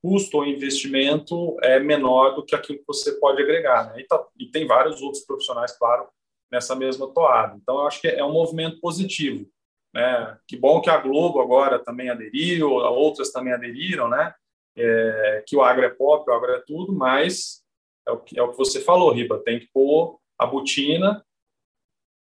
custo 0.02 0.38
ou 0.38 0.46
investimento 0.46 1.58
é 1.64 1.80
menor 1.80 2.36
do 2.36 2.46
que 2.46 2.56
aquilo 2.56 2.80
que 2.80 2.88
você 2.88 3.14
pode 3.14 3.42
agregar. 3.42 3.88
Né? 3.88 4.02
E, 4.02 4.04
tá, 4.06 4.24
e, 4.38 4.46
tem 4.48 4.68
vários 4.68 5.02
outros 5.02 5.24
profissionais, 5.26 5.78
claro, 5.78 6.08
nessa 6.52 6.76
mesma 6.76 7.08
toada. 7.08 7.56
Então, 7.62 7.80
eu 7.80 7.88
acho 7.88 8.02
que 8.02 8.08
é 8.08 8.24
um 8.24 8.34
movimento 8.34 8.80
positivo. 8.80 9.48
Né? 9.94 10.38
Que 10.48 10.58
bom 10.58 10.82
que 10.82 10.90
a 10.90 10.98
Globo 10.98 11.40
agora 11.40 11.80
também 11.80 12.10
aderiu, 12.10 12.70
outras 12.72 13.32
também 13.32 13.54
aderiram, 13.54 14.08
né? 14.08 14.34
É, 14.78 15.44
que 15.46 15.56
o 15.56 15.62
agro 15.62 15.84
é 15.84 15.90
pop, 15.90 16.30
o 16.30 16.34
agro 16.34 16.54
é 16.54 16.64
tudo, 16.66 16.94
mas 16.94 17.64
é 18.08 18.12
o 18.12 18.20
que, 18.20 18.40
é 18.40 18.44
o 18.44 18.52
que 18.52 18.58
você 18.58 18.80
falou, 18.80 19.12
Riba, 19.12 19.42
tem 19.44 19.60
que 19.60 19.68
pôr 19.74 20.20
a 20.38 20.46
botina 20.46 21.24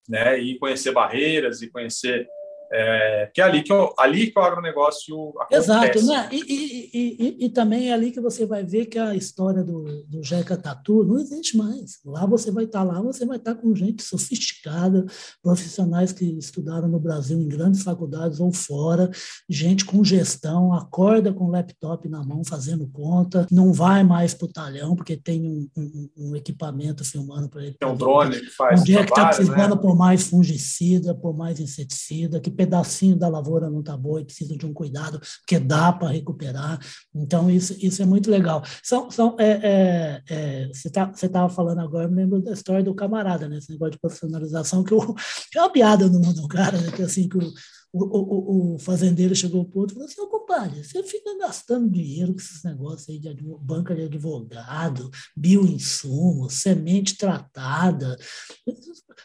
né, 0.08 0.40
e 0.40 0.58
conhecer 0.58 0.92
barreiras 0.92 1.62
e 1.62 1.70
conhecer 1.70 2.28
é, 2.72 3.32
que 3.34 3.42
é 3.42 3.44
ali 3.44 3.64
que, 3.64 3.72
o, 3.72 3.94
ali 3.98 4.32
que 4.32 4.38
o 4.38 4.42
agronegócio 4.42 5.34
acontece. 5.40 5.72
Exato, 5.72 6.06
né? 6.06 6.30
E, 6.32 6.38
e, 6.38 6.90
e, 6.94 7.46
e, 7.46 7.50
também 7.50 7.90
é 7.90 7.94
ali 7.94 8.12
que 8.12 8.20
você 8.20 8.46
vai 8.46 8.64
ver 8.64 8.88
que 8.88 9.00
a 9.00 9.16
história 9.16 9.64
do, 9.64 10.04
do 10.06 10.24
Jeca 10.24 10.58
Tatu 10.58 11.04
não 11.04 11.18
existe 11.18 11.56
mais. 11.56 12.00
Lá 12.06 12.26
você 12.26 12.52
vai 12.52 12.66
estar 12.66 12.84
lá, 12.84 13.02
você 13.02 13.26
vai 13.26 13.38
estar 13.38 13.56
com 13.56 13.74
gente 13.74 14.04
sofisticada, 14.04 15.06
profissionais 15.42 16.12
que 16.12 16.26
estudaram 16.38 16.88
no 16.88 17.00
Brasil 17.00 17.40
em 17.40 17.48
grandes 17.48 17.84
faculdades 17.84 18.40
ou 18.40 18.52
fora, 18.52 19.10
gente 19.50 19.86
com 19.86 20.04
gestão, 20.04 20.74
acorda 20.74 21.34
com 21.34 21.46
o 21.46 21.52
laptop 21.52 22.08
na 22.10 22.24
mão 22.24 22.44
fazendo 22.44 22.88
conta, 22.88 23.48
não 23.52 23.72
vai 23.72 24.04
mais 24.04 24.34
para 24.34 24.46
o 24.46 24.52
talhão 24.52 24.96
porque 24.96 25.16
tem 25.16 25.48
um, 25.48 25.70
um, 25.78 26.10
um 26.18 26.36
equipamento 26.36 27.06
filmando 27.06 27.50
para 27.50 27.64
ele. 27.64 27.78
Tem 27.80 27.88
um 27.88 27.96
drone 27.96 28.40
que 28.40 28.50
faz. 28.50 28.82
Onde 28.82 28.98
é 28.98 29.04
que 29.04 29.12
está 29.12 29.28
precisando 29.28 29.76
né? 29.76 29.82
por 29.82 29.96
mais 29.96 30.28
fungicida, 30.28 31.16
por 31.16 31.36
mais 31.36 31.60
inseticida, 31.60 32.40
que 32.40 32.57
pedacinho 32.58 33.16
da 33.16 33.30
lavoura 33.30 33.70
não 33.70 33.80
está 33.80 33.96
boa 33.96 34.20
e 34.20 34.26
precisa 34.26 34.58
de 34.58 34.66
um 34.66 34.74
cuidado, 34.74 35.22
porque 35.40 35.60
dá 35.60 35.94
para 35.94 36.10
recuperar. 36.10 36.80
Então, 37.16 37.50
isso, 37.50 37.76
isso 37.80 38.02
é 38.02 38.06
muito 38.06 38.30
legal. 38.30 38.64
São, 38.84 39.10
são, 39.10 39.36
é, 39.40 39.52
é, 39.64 40.24
é, 40.30 40.68
você 40.68 40.90
tá, 40.90 41.12
estava 41.14 41.50
falando 41.50 41.80
agora, 41.80 42.06
eu 42.06 42.10
me 42.10 42.16
lembro 42.16 42.42
da 42.42 42.52
história 42.52 42.84
do 42.84 42.96
camarada, 42.96 43.48
né? 43.48 43.58
esse 43.58 43.72
negócio 43.72 43.92
de 43.92 44.00
profissionalização, 44.00 44.84
que, 44.84 44.94
eu, 44.94 45.00
que 45.52 45.58
é 45.58 45.62
uma 45.62 45.72
piada 45.72 46.08
no 46.08 46.20
mundo 46.20 46.42
do 46.42 46.48
cara, 46.48 46.78
né? 46.82 46.92
que, 46.92 47.04
assim, 47.04 47.30
que 47.30 47.38
o, 47.38 47.54
o, 47.94 48.04
o, 48.04 48.76
o, 48.76 48.80
fazendeiro 48.80 49.36
chegou 49.36 49.64
para 49.66 49.78
o 49.78 49.82
outro 49.82 49.94
e 49.94 49.96
falou 49.96 50.10
assim, 50.10 50.22
ô 50.22 50.28
compadre, 50.28 50.84
você 50.84 51.02
fica 51.04 51.38
gastando 51.38 51.90
dinheiro 51.90 52.34
com 52.34 52.40
esses 52.40 52.64
negócios 52.64 53.10
aí 53.10 53.18
de 53.18 53.44
banca 53.62 53.96
de 53.96 54.04
advogado, 54.04 55.10
bioinsumo, 55.36 56.50
semente 56.50 57.18
tratada. 57.18 58.18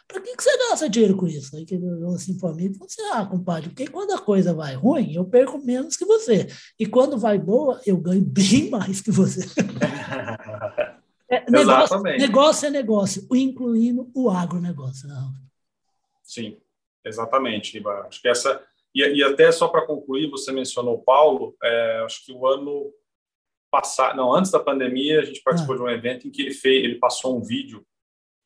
Para 0.07 0.21
que, 0.21 0.37
que 0.37 0.43
você 0.43 0.57
gasta 0.69 0.89
dinheiro 0.89 1.17
com 1.17 1.27
isso? 1.27 1.57
Aí 1.57 1.65
que 1.65 1.75
ele 1.75 1.87
olhou 1.87 2.15
assim 2.15 2.39
para 2.39 2.55
mim 2.55 2.73
falou 2.73 2.87
assim, 2.87 3.03
ah, 3.13 3.27
compadre, 3.27 3.69
porque 3.71 3.89
quando 3.89 4.13
a 4.13 4.21
coisa 4.21 4.55
vai 4.55 4.75
ruim, 4.75 5.13
eu 5.15 5.25
perco 5.25 5.59
menos 5.59 5.97
que 5.97 6.05
você. 6.05 6.47
E 6.79 6.87
quando 6.87 7.19
vai 7.19 7.39
boa, 7.39 7.81
eu 7.85 7.97
ganho 7.97 8.25
bem 8.25 8.71
mais 8.71 9.01
que 9.01 9.11
você. 9.11 9.41
é, 11.29 11.51
negócio, 11.51 12.01
negócio 12.03 12.67
é 12.67 12.71
negócio, 12.71 13.27
incluindo 13.33 14.11
o 14.15 14.31
agronegócio. 14.31 15.09
Não. 15.09 15.33
Né, 15.33 15.39
Sim. 16.23 16.57
Exatamente, 17.05 17.73
Riba. 17.73 18.07
Acho 18.07 18.21
que 18.21 18.29
essa. 18.29 18.65
E, 18.95 19.03
e 19.03 19.25
até 19.25 19.51
só 19.51 19.69
para 19.69 19.87
concluir, 19.87 20.31
você 20.31 20.53
mencionou 20.53 20.97
o 20.97 21.03
Paulo, 21.03 21.57
é, 21.63 22.03
acho 22.05 22.25
que 22.25 22.33
o 22.33 22.47
ano 22.47 22.93
passado, 23.71 24.17
não, 24.17 24.35
antes 24.35 24.51
da 24.51 24.61
pandemia, 24.61 25.21
a 25.21 25.25
gente 25.25 25.43
participou 25.43 25.75
ah. 25.75 25.79
de 25.79 25.85
um 25.85 25.89
evento 25.89 26.29
em 26.29 26.31
que 26.31 26.43
ele 26.43 26.53
fez, 26.53 26.85
ele 26.85 26.99
passou 26.99 27.37
um 27.37 27.43
vídeo 27.43 27.85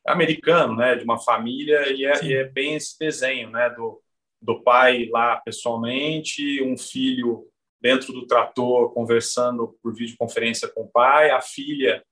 americano, 0.07 0.77
né, 0.77 0.95
de 0.95 1.03
uma 1.03 1.19
família, 1.19 1.93
e 1.93 2.05
é, 2.05 2.25
e 2.25 2.33
é 2.33 2.45
bem 2.45 2.77
esse 2.77 2.97
desenho, 2.97 3.51
né, 3.51 3.69
do, 3.71 4.01
do 4.41 4.63
pai 4.63 5.09
lá 5.11 5.39
pessoalmente, 5.39 6.63
um 6.63 6.79
filho 6.79 7.49
dentro 7.81 8.13
do 8.13 8.27
trator 8.27 8.93
conversando 8.95 9.77
por 9.83 9.93
videoconferência 9.93 10.69
com 10.69 10.83
o 10.83 10.89
pai, 10.89 11.31
a 11.31 11.41
filha 11.41 12.05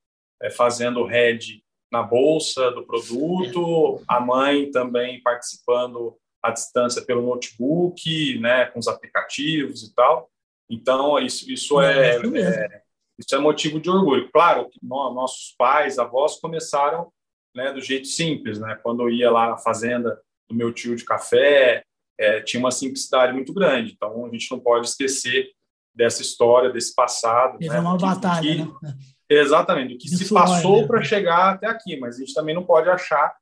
é, 0.42 0.50
fazendo 0.50 1.04
head 1.04 1.62
na 1.90 2.02
bolsa 2.02 2.72
do 2.72 2.84
produto, 2.84 4.02
a 4.08 4.18
mãe 4.18 4.70
também 4.72 5.22
participando 5.22 6.18
à 6.44 6.50
distância 6.50 7.02
pelo 7.02 7.22
notebook, 7.22 8.38
né, 8.38 8.66
com 8.66 8.78
os 8.78 8.86
aplicativos 8.86 9.82
e 9.82 9.94
tal. 9.94 10.30
Então, 10.68 11.18
isso, 11.18 11.50
isso, 11.50 11.80
é, 11.80 12.16
é, 12.16 12.38
é 12.38 12.82
isso 13.18 13.34
é 13.34 13.38
motivo 13.38 13.80
de 13.80 13.88
orgulho. 13.88 14.30
Claro 14.30 14.68
que 14.68 14.78
nós, 14.82 15.14
nossos 15.14 15.54
pais, 15.56 15.98
avós 15.98 16.38
começaram 16.38 17.10
né, 17.56 17.72
do 17.72 17.80
jeito 17.80 18.06
simples. 18.06 18.58
Né? 18.58 18.78
Quando 18.82 19.02
eu 19.02 19.10
ia 19.10 19.30
lá 19.30 19.48
na 19.48 19.56
fazenda 19.56 20.20
do 20.46 20.54
meu 20.54 20.70
tio 20.70 20.94
de 20.94 21.04
café, 21.04 21.82
é, 22.20 22.42
tinha 22.42 22.60
uma 22.60 22.70
simplicidade 22.70 23.32
muito 23.32 23.54
grande. 23.54 23.92
Então, 23.92 24.26
a 24.26 24.30
gente 24.30 24.50
não 24.50 24.60
pode 24.60 24.86
esquecer 24.86 25.50
dessa 25.94 26.20
história, 26.20 26.70
desse 26.70 26.94
passado. 26.94 27.58
Teve 27.58 27.72
né? 27.72 27.80
uma 27.80 27.96
que, 27.96 28.04
batalha, 28.04 28.66
que, 28.66 28.84
né? 28.84 28.94
Exatamente, 29.30 29.94
o 29.94 29.98
que 29.98 30.08
se 30.08 30.32
passou 30.32 30.82
né? 30.82 30.86
para 30.86 31.02
chegar 31.02 31.54
até 31.54 31.66
aqui, 31.66 31.98
mas 31.98 32.16
a 32.16 32.18
gente 32.18 32.34
também 32.34 32.54
não 32.54 32.64
pode 32.64 32.90
achar 32.90 33.34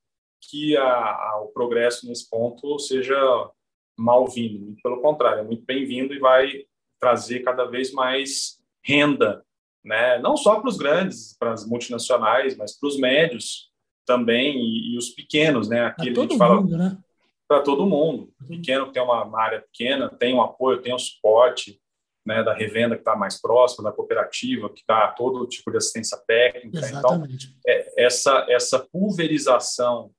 que 0.50 0.76
a, 0.76 0.84
a, 0.84 1.40
o 1.42 1.48
progresso 1.48 2.06
nesse 2.06 2.28
ponto 2.28 2.78
seja 2.78 3.16
mal-vindo. 3.98 4.74
Pelo 4.82 5.00
contrário, 5.00 5.40
é 5.40 5.44
muito 5.44 5.64
bem-vindo 5.64 6.12
e 6.14 6.18
vai 6.18 6.64
trazer 7.00 7.40
cada 7.40 7.64
vez 7.64 7.92
mais 7.92 8.60
renda, 8.84 9.44
né? 9.84 10.18
não 10.18 10.36
só 10.36 10.60
para 10.60 10.68
os 10.68 10.76
grandes, 10.76 11.36
para 11.38 11.52
as 11.52 11.66
multinacionais, 11.66 12.56
mas 12.56 12.78
para 12.78 12.88
os 12.88 12.98
médios 12.98 13.70
também 14.06 14.56
e, 14.56 14.94
e, 14.94 14.98
os 14.98 15.10
pequenos. 15.10 15.68
Né? 15.68 15.84
Aqui 15.84 16.12
todo 16.12 16.36
fala, 16.36 16.60
mundo, 16.60 16.76
né? 16.76 16.98
Para 17.48 17.60
todo 17.60 17.86
mundo. 17.86 18.32
Pequeno 18.48 18.90
tem 18.92 19.02
uma, 19.02 19.24
uma 19.24 19.40
área 19.40 19.60
pequena, 19.60 20.08
tem 20.08 20.34
um 20.34 20.42
apoio, 20.42 20.82
tem 20.82 20.94
um 20.94 20.98
suporte, 20.98 21.80
né, 22.24 22.42
da 22.42 22.54
revenda 22.54 22.94
que 22.94 23.00
está 23.00 23.16
mais 23.16 23.40
próxima, 23.40 23.82
da 23.82 23.94
cooperativa, 23.94 24.70
que 24.70 24.80
está 24.80 25.08
todo 25.08 25.46
tipo 25.46 25.70
de 25.70 25.78
assistência 25.78 26.16
técnica. 26.26 26.78
Então, 26.78 26.98
Exatamente. 26.98 27.46
Então, 27.46 27.60
é, 27.66 28.04
essa, 28.04 28.46
essa 28.48 28.78
pulverização 28.78 30.12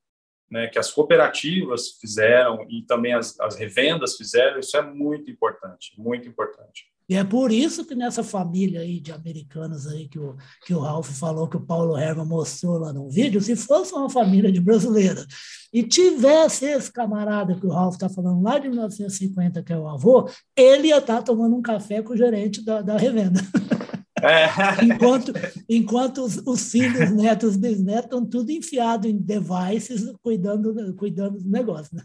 né, 0.53 0.67
que 0.67 0.77
as 0.77 0.91
cooperativas 0.91 1.97
fizeram 1.99 2.63
e 2.69 2.83
também 2.83 3.11
as, 3.11 3.39
as 3.39 3.55
revendas 3.55 4.15
fizeram, 4.15 4.59
isso 4.59 4.77
é 4.77 4.83
muito 4.83 5.31
importante, 5.31 5.93
muito 5.97 6.29
importante. 6.29 6.85
E 7.09 7.15
é 7.15 7.23
por 7.23 7.51
isso 7.51 7.83
que 7.85 7.95
nessa 7.95 8.23
família 8.23 8.81
aí 8.81 8.99
de 8.99 9.11
americanos 9.11 9.87
aí 9.87 10.07
que 10.07 10.19
o, 10.19 10.37
que 10.63 10.73
o 10.75 10.79
Ralph 10.79 11.09
falou, 11.09 11.49
que 11.49 11.57
o 11.57 11.65
Paulo 11.65 11.97
Herman 11.97 12.27
mostrou 12.27 12.77
lá 12.77 12.93
no 12.93 13.09
vídeo, 13.09 13.41
se 13.41 13.55
fosse 13.55 13.93
uma 13.93 14.11
família 14.11 14.51
de 14.51 14.61
brasileiros 14.61 15.25
e 15.73 15.81
tivesse 15.81 16.65
esse 16.65 16.93
camarada 16.93 17.55
que 17.55 17.65
o 17.65 17.71
Ralph 17.71 17.95
está 17.95 18.07
falando 18.07 18.43
lá 18.43 18.59
de 18.59 18.69
1950, 18.69 19.63
que 19.63 19.73
é 19.73 19.77
o 19.77 19.89
avô, 19.89 20.29
ele 20.55 20.89
ia 20.89 20.99
estar 20.99 21.17
tá 21.17 21.23
tomando 21.23 21.55
um 21.55 21.63
café 21.63 22.03
com 22.03 22.13
o 22.13 22.17
gerente 22.17 22.63
da, 22.63 22.83
da 22.83 22.95
revenda. 22.95 23.41
É. 24.23 24.85
enquanto 24.85 25.33
enquanto 25.67 26.23
os, 26.23 26.37
os, 26.45 26.71
filhos, 26.71 27.11
netos, 27.11 27.57
bisnetos 27.57 28.05
estão 28.05 28.25
tudo 28.25 28.51
enfiado 28.51 29.07
em 29.07 29.17
devices, 29.17 30.13
cuidando, 30.21 30.95
cuidando 30.95 31.39
do 31.41 31.49
negócio. 31.49 31.95
Né? 31.95 32.03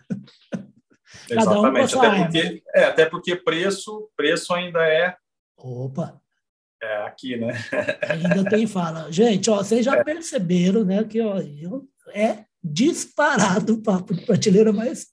Exatamente, 1.31 1.97
um 1.97 2.01
até, 2.01 2.25
porque, 2.25 2.63
é, 2.75 2.85
até 2.85 3.07
porque 3.07 3.37
preço, 3.37 4.11
preço 4.17 4.53
ainda 4.53 4.81
é. 4.85 5.17
Opa! 5.57 6.21
É 6.81 7.07
aqui, 7.07 7.37
né? 7.37 7.55
Ainda 8.09 8.49
tem 8.49 8.67
fala. 8.67 9.11
Gente, 9.11 9.51
ó, 9.51 9.57
vocês 9.57 9.85
já 9.85 9.97
é. 9.97 10.05
perceberam 10.05 10.85
né, 10.85 11.03
que 11.03 11.21
ó, 11.21 11.41
eu, 11.41 11.89
é 12.15 12.45
disparado 12.63 13.75
o 13.75 13.83
papo 13.83 14.15
de 14.15 14.25
prateleira 14.25 14.73
mais 14.73 15.07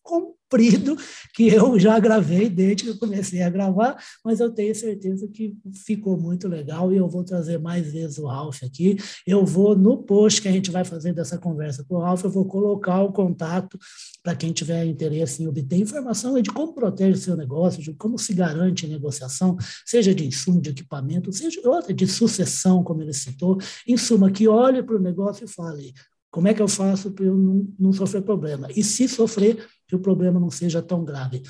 comprido 0.45 0.95
que 1.33 1.47
eu 1.47 1.77
já 1.79 1.99
gravei 1.99 2.49
desde 2.49 2.83
que 2.83 2.89
eu 2.91 2.97
comecei 2.97 3.41
a 3.41 3.49
gravar, 3.49 3.97
mas 4.23 4.39
eu 4.39 4.49
tenho 4.51 4.73
certeza 4.73 5.27
que 5.27 5.55
ficou 5.85 6.17
muito 6.17 6.47
legal 6.47 6.93
e 6.93 6.97
eu 6.97 7.09
vou 7.09 7.23
trazer 7.23 7.57
mais 7.59 7.91
vezes 7.91 8.17
o 8.17 8.27
Ralph 8.27 8.63
aqui. 8.63 8.97
Eu 9.25 9.45
vou, 9.45 9.75
no 9.75 9.97
post 9.97 10.41
que 10.41 10.47
a 10.47 10.51
gente 10.51 10.71
vai 10.71 10.85
fazer 10.85 11.13
dessa 11.13 11.37
conversa 11.37 11.83
com 11.83 11.95
o 11.95 11.99
Ralph, 11.99 12.23
eu 12.23 12.29
vou 12.29 12.45
colocar 12.45 13.01
o 13.01 13.11
contato 13.11 13.77
para 14.23 14.35
quem 14.35 14.53
tiver 14.53 14.85
interesse 14.85 15.43
em 15.43 15.47
obter 15.47 15.77
informação 15.77 16.39
de 16.41 16.49
como 16.51 16.73
protege 16.73 17.19
o 17.19 17.21
seu 17.21 17.35
negócio, 17.35 17.81
de 17.81 17.93
como 17.93 18.17
se 18.17 18.33
garante 18.33 18.85
a 18.85 18.89
negociação, 18.89 19.57
seja 19.85 20.13
de 20.15 20.25
insumo, 20.25 20.61
de 20.61 20.69
equipamento, 20.69 21.31
seja 21.33 21.61
de 21.93 22.07
sucessão, 22.07 22.83
como 22.83 23.01
ele 23.01 23.13
citou, 23.13 23.57
em 23.87 23.97
suma, 23.97 24.31
que 24.31 24.47
olhe 24.47 24.81
para 24.81 24.95
o 24.95 24.99
negócio 24.99 25.45
e 25.45 25.47
fale, 25.47 25.93
como 26.35 26.49
é 26.49 26.53
que 26.53 26.61
eu 26.61 26.67
faço 26.67 27.11
para 27.11 27.23
eu 27.23 27.33
não, 27.33 27.65
não, 27.79 27.93
sofrer 27.93 28.21
problema? 28.21 28.67
E 28.75 28.83
se 28.83 29.07
sofrer, 29.07 29.65
que 29.87 29.95
o 29.95 29.99
problema 29.99 30.39
não 30.39 30.49
seja 30.49 30.81
tão 30.81 31.03
grave. 31.03 31.41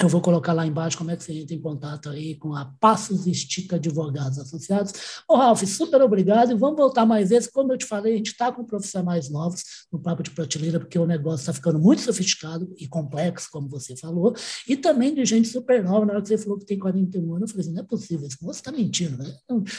Eu 0.00 0.08
vou 0.08 0.20
colocar 0.20 0.52
lá 0.52 0.66
embaixo 0.66 0.98
como 0.98 1.12
é 1.12 1.16
que 1.16 1.22
você 1.22 1.32
entra 1.32 1.54
em 1.54 1.60
contato 1.60 2.08
aí 2.08 2.34
com 2.34 2.52
a 2.52 2.64
Passos 2.80 3.28
Estica 3.28 3.76
Advogados 3.76 4.40
Associados. 4.40 4.92
Ô, 5.28 5.36
Ralf, 5.36 5.62
super 5.62 6.02
obrigado 6.02 6.50
e 6.50 6.54
vamos 6.56 6.76
voltar 6.76 7.06
mais 7.06 7.28
vezes. 7.28 7.48
Como 7.48 7.72
eu 7.72 7.78
te 7.78 7.84
falei, 7.84 8.14
a 8.14 8.16
gente 8.16 8.32
está 8.32 8.50
com 8.50 8.64
profissionais 8.64 9.30
novos 9.30 9.62
no 9.92 10.00
Papo 10.00 10.24
de 10.24 10.32
Prateleira, 10.32 10.80
porque 10.80 10.98
o 10.98 11.06
negócio 11.06 11.42
está 11.42 11.52
ficando 11.52 11.78
muito 11.78 12.02
sofisticado 12.02 12.74
e 12.76 12.88
complexo, 12.88 13.48
como 13.52 13.68
você 13.68 13.96
falou, 13.96 14.34
e 14.68 14.76
também 14.76 15.14
de 15.14 15.24
gente 15.24 15.46
super 15.46 15.84
nova. 15.84 16.04
Na 16.04 16.14
hora 16.14 16.22
que 16.22 16.28
você 16.28 16.38
falou 16.38 16.58
que 16.58 16.66
tem 16.66 16.78
41 16.78 17.36
anos, 17.36 17.42
eu 17.42 17.48
falei 17.48 17.60
assim, 17.60 17.74
não 17.74 17.82
é 17.82 17.86
possível, 17.86 18.26
esse 18.26 18.42
moço 18.42 18.58
está 18.58 18.72
mentindo. 18.72 19.16
Né? 19.16 19.32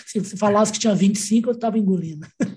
Se 0.08 0.20
você 0.20 0.38
falasse 0.38 0.72
que 0.72 0.80
tinha 0.80 0.96
25, 0.96 1.50
eu 1.50 1.54
estava 1.54 1.78
engolindo. 1.78 2.26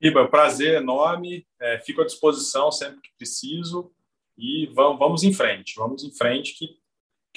Iba, 0.00 0.28
prazer 0.28 0.74
enorme. 0.74 1.46
É, 1.60 1.78
fico 1.78 2.02
à 2.02 2.04
disposição 2.04 2.70
sempre 2.70 3.00
que 3.00 3.10
preciso 3.16 3.90
e 4.36 4.66
vamos, 4.72 4.98
vamos 4.98 5.24
em 5.24 5.32
frente, 5.32 5.74
vamos 5.76 6.04
em 6.04 6.12
frente 6.12 6.54
que 6.54 6.78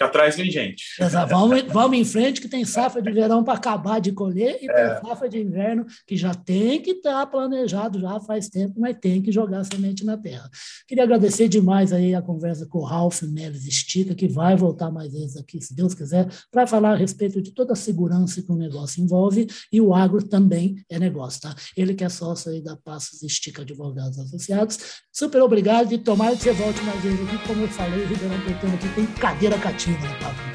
que 0.02 0.06
atrás 0.06 0.36
vem 0.36 0.50
gente. 0.50 0.84
Exato. 1.00 1.30
Vamos, 1.30 1.62
vamos 1.72 1.98
em 1.98 2.04
frente, 2.04 2.42
que 2.42 2.48
tem 2.48 2.66
safra 2.66 3.02
de 3.02 3.12
verão 3.12 3.44
para 3.44 3.54
acabar 3.54 4.00
de 4.00 4.12
colher 4.12 4.58
e 4.62 4.70
é. 4.70 4.74
tem 4.74 5.08
safra 5.08 5.30
de 5.30 5.40
inverno 5.40 5.86
que 6.08 6.18
já 6.18 6.34
tem 6.34 6.82
que 6.82 6.92
estar 6.92 7.20
tá 7.20 7.26
planejado 7.28 8.00
já 8.00 8.20
faz 8.20 8.50
tempo, 8.50 8.80
mas 8.80 8.98
tem 9.00 9.22
que 9.22 9.32
jogar 9.32 9.64
semente 9.64 10.04
na 10.04 10.18
terra. 10.18 10.50
Queria 10.88 11.04
agradecer 11.04 11.48
demais 11.48 11.94
aí 11.94 12.16
a 12.16 12.22
conversa 12.22 12.66
com 12.66 12.80
o 12.80 12.84
Ralph 12.84 13.22
Neves 13.24 13.66
Estica, 13.68 14.16
que 14.16 14.28
vai 14.28 14.56
voltar 14.56 14.90
mais 14.92 15.14
vezes 15.14 15.38
aqui, 15.38 15.62
se 15.62 15.76
Deus 15.76 15.94
quiser, 15.94 16.28
para 16.52 16.66
falar 16.66 16.94
a 16.94 16.96
respeito 16.96 17.42
de 17.42 17.52
toda 17.52 17.74
a 17.74 17.76
segurança 17.76 18.42
que 18.42 18.52
o 18.52 18.56
negócio 18.56 19.04
envolve 19.04 19.48
e 19.72 19.80
o 19.80 19.94
agro 19.94 20.24
também 20.28 20.76
é 20.90 20.98
negócio, 20.98 21.42
tá? 21.42 21.56
Ele 21.78 21.94
que 21.94 22.04
é 22.04 22.10
sócio 22.10 22.52
aí 22.52 22.62
da 22.62 22.76
Passos 22.76 23.22
Estica 23.22 23.62
Advogados 23.62 24.18
Associados. 24.18 24.80
Super 25.12 25.42
obrigado 25.42 25.92
e 25.94 25.98
tomara 25.98 26.36
que 26.36 26.44
você 26.44 26.54
volte 26.54 26.82
mais 26.84 27.02
vezes 27.02 27.22
aqui, 27.22 27.48
como 27.48 27.62
eu 27.62 27.68
falei, 27.68 28.06
Ribeirão 28.06 28.42
Pretano 28.42 28.74
aqui 28.74 28.96
tem 28.96 29.06
cadeira 29.06 29.58
cativa 29.60 29.91
Papo 29.94 30.52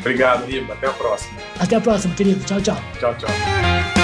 Obrigado, 0.00 0.46
Riba. 0.46 0.72
Até 0.72 0.86
a 0.86 0.92
próxima. 0.92 1.38
Até 1.58 1.76
a 1.76 1.80
próxima, 1.80 2.14
querido. 2.14 2.42
Tchau, 2.44 2.60
tchau. 2.60 2.76
Tchau, 2.98 3.14
tchau. 3.16 3.99